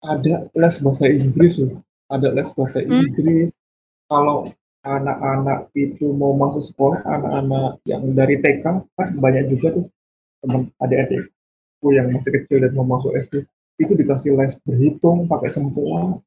[0.00, 2.88] ada les bahasa Inggris loh, ada les bahasa hmm.
[2.88, 3.52] Inggris.
[4.08, 4.48] Kalau
[4.82, 8.64] anak-anak itu mau masuk sekolah, anak-anak yang dari TK
[8.98, 9.86] kan banyak juga tuh
[10.42, 13.46] teman adik-adikku yang masih kecil dan mau masuk SD
[13.80, 16.18] itu dikasih les berhitung pakai sempoa.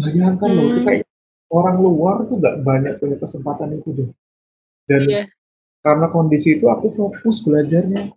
[0.00, 0.58] Bayangkan hmm.
[0.58, 1.04] loh, kayak
[1.52, 4.10] orang luar tuh nggak banyak punya kesempatan itu deh.
[4.88, 5.26] Dan yeah.
[5.84, 8.10] karena kondisi itu aku fokus belajarnya,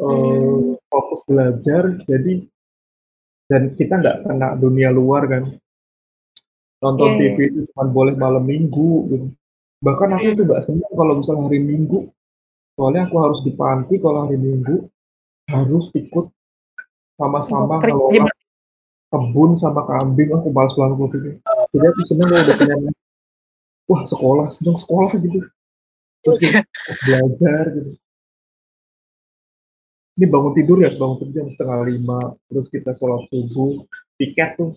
[0.00, 1.92] uh, fokus belajar.
[2.08, 2.48] Jadi
[3.50, 5.44] dan kita nggak kena dunia luar kan.
[6.80, 7.48] Nonton yeah, TV yeah.
[7.52, 9.26] itu cuma boleh malam minggu gitu.
[9.80, 12.12] Bahkan aku tuh nggak senang kalau misalnya hari Minggu,
[12.76, 14.84] soalnya aku harus di panti kalau hari Minggu
[15.48, 16.26] harus ikut
[17.16, 18.12] sama-sama kalau
[19.08, 20.36] kebun sama kambing.
[20.36, 22.76] Aku balas banget gitu jadi aku seneng kalau biasanya
[23.88, 25.38] wah sekolah seneng sekolah gitu.
[26.20, 26.60] Terus gitu,
[27.08, 27.90] belajar gitu.
[30.20, 32.20] Ini bangun tidur ya bangun tidur jam setengah lima.
[32.52, 33.88] Terus kita sholat subuh.
[34.20, 34.76] Tiket tuh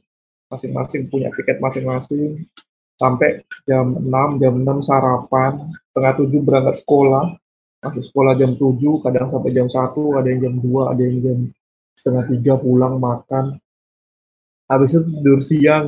[0.53, 2.45] masing-masing punya tiket masing-masing
[3.01, 5.51] sampai jam 6, jam 6 sarapan,
[5.89, 7.35] setengah tujuh berangkat sekolah,
[7.83, 9.75] masuk sekolah jam 7, kadang sampai jam 1,
[10.15, 11.39] ada yang jam 2, ada yang jam
[11.97, 13.59] setengah tiga pulang makan.
[14.71, 15.85] Habis itu tidur siang.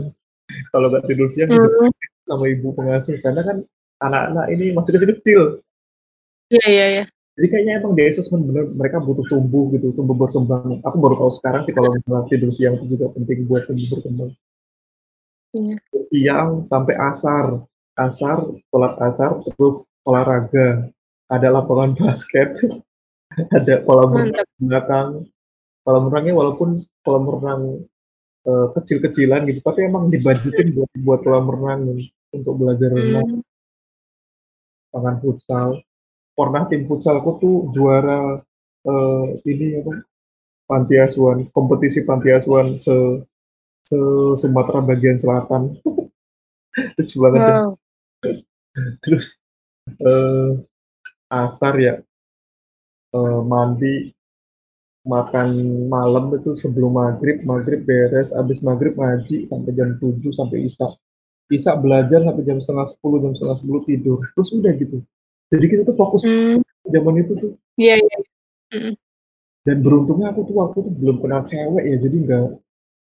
[0.70, 1.89] Kalau nggak tidur siang, hmm.
[2.28, 3.18] sama ibu pengasuh.
[3.24, 3.57] Karena kan
[4.03, 5.41] anak-anak ini masih kecil-kecil.
[6.51, 7.05] Iya, iya, iya.
[7.36, 10.80] Jadi kayaknya emang di assessment bener mereka butuh tumbuh gitu, tumbuh berkembang.
[10.88, 14.32] Aku baru tahu sekarang sih kalau misalnya tidur siang itu juga penting buat tumbuh berkembang.
[15.56, 15.76] Iya.
[16.12, 17.64] Siang sampai asar,
[17.95, 20.91] asar, sholat asar, terus olahraga.
[21.26, 22.60] Ada lapangan basket,
[23.49, 25.10] ada kolam renang belakang.
[25.82, 26.70] Kolam renangnya walaupun
[27.01, 27.62] kolam renang
[28.45, 31.82] uh, kecil-kecilan gitu, tapi emang dibudgetin buat buat kolam renang
[32.36, 33.41] untuk belajar renang.
[33.41, 33.43] Hmm.
[34.93, 35.70] Lapangan futsal
[36.36, 38.43] pernah tim futsalku tuh juara
[38.84, 40.03] uh, ini apa
[40.68, 43.24] panti asuhan kompetisi panti asuhan se,
[43.86, 43.97] se
[44.41, 45.77] Sumatera bagian selatan
[46.97, 47.69] lucu banget wow.
[48.25, 48.33] ya.
[49.05, 49.38] terus
[50.01, 50.57] uh,
[51.29, 51.95] asar ya
[53.13, 54.09] uh, mandi
[55.05, 55.53] makan
[55.86, 60.97] malam itu sebelum maghrib maghrib beres abis maghrib ngaji sampai jam 7 sampai isak
[61.53, 65.05] isak belajar sampai jam setengah sepuluh jam setengah sepuluh tidur terus udah gitu
[65.53, 66.61] jadi kita tuh fokus hmm.
[66.89, 67.51] zaman itu tuh.
[67.77, 68.17] Iya, iya.
[68.73, 68.93] Mm.
[69.65, 72.45] Dan beruntungnya aku tuh waktu itu belum kenal cewek ya, jadi nggak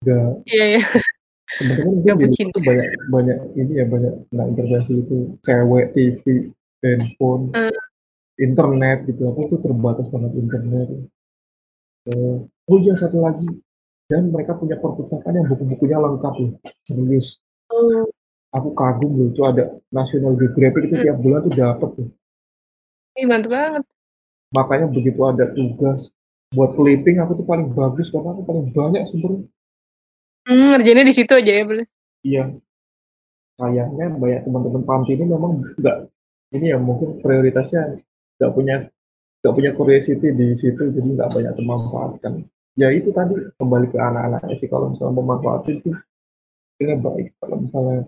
[0.07, 0.31] nggak.
[0.47, 0.83] Iya, iya.
[1.59, 6.23] Teman-teman mungkin di itu banyak banyak ini ya banyak kena intervensi itu cewek, TV,
[6.83, 7.75] handphone, mm.
[8.39, 9.23] internet gitu.
[9.31, 10.87] Aku tuh terbatas banget internet.
[12.07, 13.51] Uh, oh iya satu lagi,
[14.07, 16.53] dan mereka punya perpustakaan yang buku-bukunya lengkap loh,
[16.87, 17.43] serius.
[17.75, 18.07] Oh.
[18.55, 21.05] Aku kagum loh, itu ada National Geographic itu hmm.
[21.07, 22.09] tiap bulan tuh dapat tuh.
[23.19, 23.83] Ih, mantap banget.
[24.55, 26.15] Makanya begitu ada tugas
[26.55, 29.43] buat clipping aku tuh paling bagus karena aku paling banyak sumbernya.
[30.47, 31.87] Hmm, ngerjainnya di situ aja ya, boleh.
[32.23, 32.43] Iya.
[33.59, 36.13] Sayangnya banyak teman-teman panti ini memang enggak
[36.53, 37.99] ini ya mungkin prioritasnya
[38.37, 38.77] nggak punya
[39.41, 42.33] nggak punya curiosity di situ jadi nggak banyak memanfaatkan
[42.77, 45.95] ya itu tadi kembali ke anak-anaknya sih kalau misalnya memanfaatkan sih
[46.85, 47.99] ini baik kalau misalnya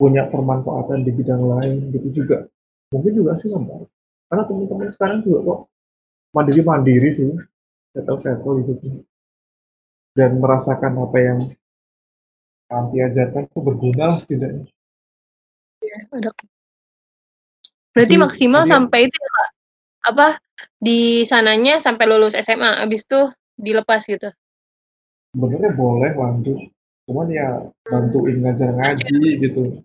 [0.00, 2.48] punya permanfaatan di bidang lain gitu juga
[2.90, 3.84] mungkin juga sih nggak
[4.32, 5.60] karena teman-teman sekarang juga kok
[6.32, 7.28] mandiri-mandiri sih,
[7.92, 9.04] settle-settle gitu.
[10.12, 11.38] Dan merasakan apa yang
[12.68, 14.68] kami ajarkan itu berguna lah setidaknya.
[15.80, 16.30] Iya, ada.
[17.92, 18.70] Berarti itu, maksimal ya.
[18.76, 19.44] sampai itu ya,
[20.08, 20.26] Apa
[20.80, 23.20] di sananya sampai lulus SMA, habis itu
[23.60, 24.28] dilepas gitu?
[25.32, 26.60] Sebenarnya boleh lanjut,
[27.08, 27.48] cuman ya
[27.88, 29.80] bantuin ngajar ngaji gitu.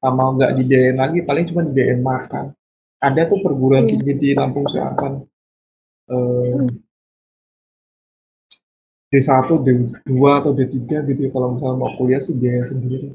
[0.00, 2.56] Sama nggak dibiayain lagi, paling cuma dibiayain makan
[3.00, 3.90] ada tuh perguruan iya.
[3.96, 5.22] tinggi di Lampung Selatan
[6.10, 6.60] eh,
[9.06, 13.14] D1, D2 atau D3 gitu ya, kalau misalnya mau kuliah sih biaya sendiri.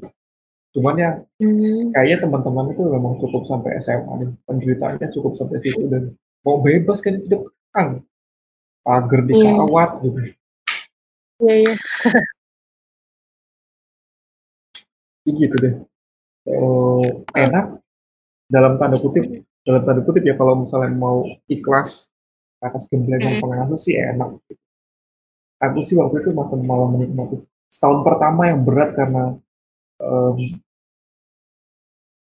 [0.72, 1.92] Cuman ya hmm.
[1.92, 7.04] kayaknya teman-teman itu memang cukup sampai SMA nih, penderitaannya cukup sampai situ dan mau bebas
[7.04, 7.44] kan tidak
[7.76, 8.00] kan
[8.80, 9.28] pagar iya.
[9.28, 10.02] dikawat yeah.
[10.02, 10.18] gitu.
[11.42, 11.74] Iya, iya.
[15.28, 15.74] gitu deh.
[16.42, 17.78] Uh, enak
[18.50, 19.22] dalam tanda kutip
[19.62, 22.10] dalam tanda kutip ya kalau misalnya mau ikhlas
[22.58, 23.42] atas gemblengan mm.
[23.44, 24.40] pengasuh sih enak.
[25.62, 27.38] Aku sih waktu itu masa malah menikmati.
[27.70, 29.38] Setahun pertama yang berat karena
[30.02, 30.36] um,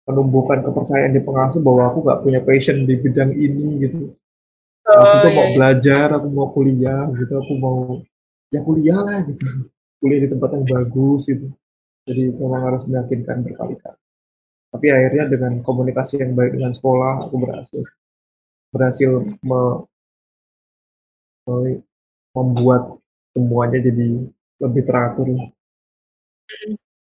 [0.05, 4.13] menumbuhkan kepercayaan di pengasuh bahwa aku gak punya passion di bidang ini gitu.
[4.86, 5.53] Oh, aku tuh iya, mau iya.
[5.57, 7.78] belajar, aku mau kuliah gitu, aku mau
[8.53, 9.45] ya kuliah lah gitu.
[9.97, 11.49] Kuliah di tempat yang bagus gitu.
[12.05, 13.97] Jadi memang harus meyakinkan berkali-kali
[14.76, 17.80] tapi akhirnya dengan komunikasi yang baik dengan sekolah aku berhasil
[18.76, 19.88] berhasil me,
[21.47, 21.80] me,
[22.36, 22.99] membuat
[23.36, 24.31] semuanya jadi
[24.63, 25.27] lebih teratur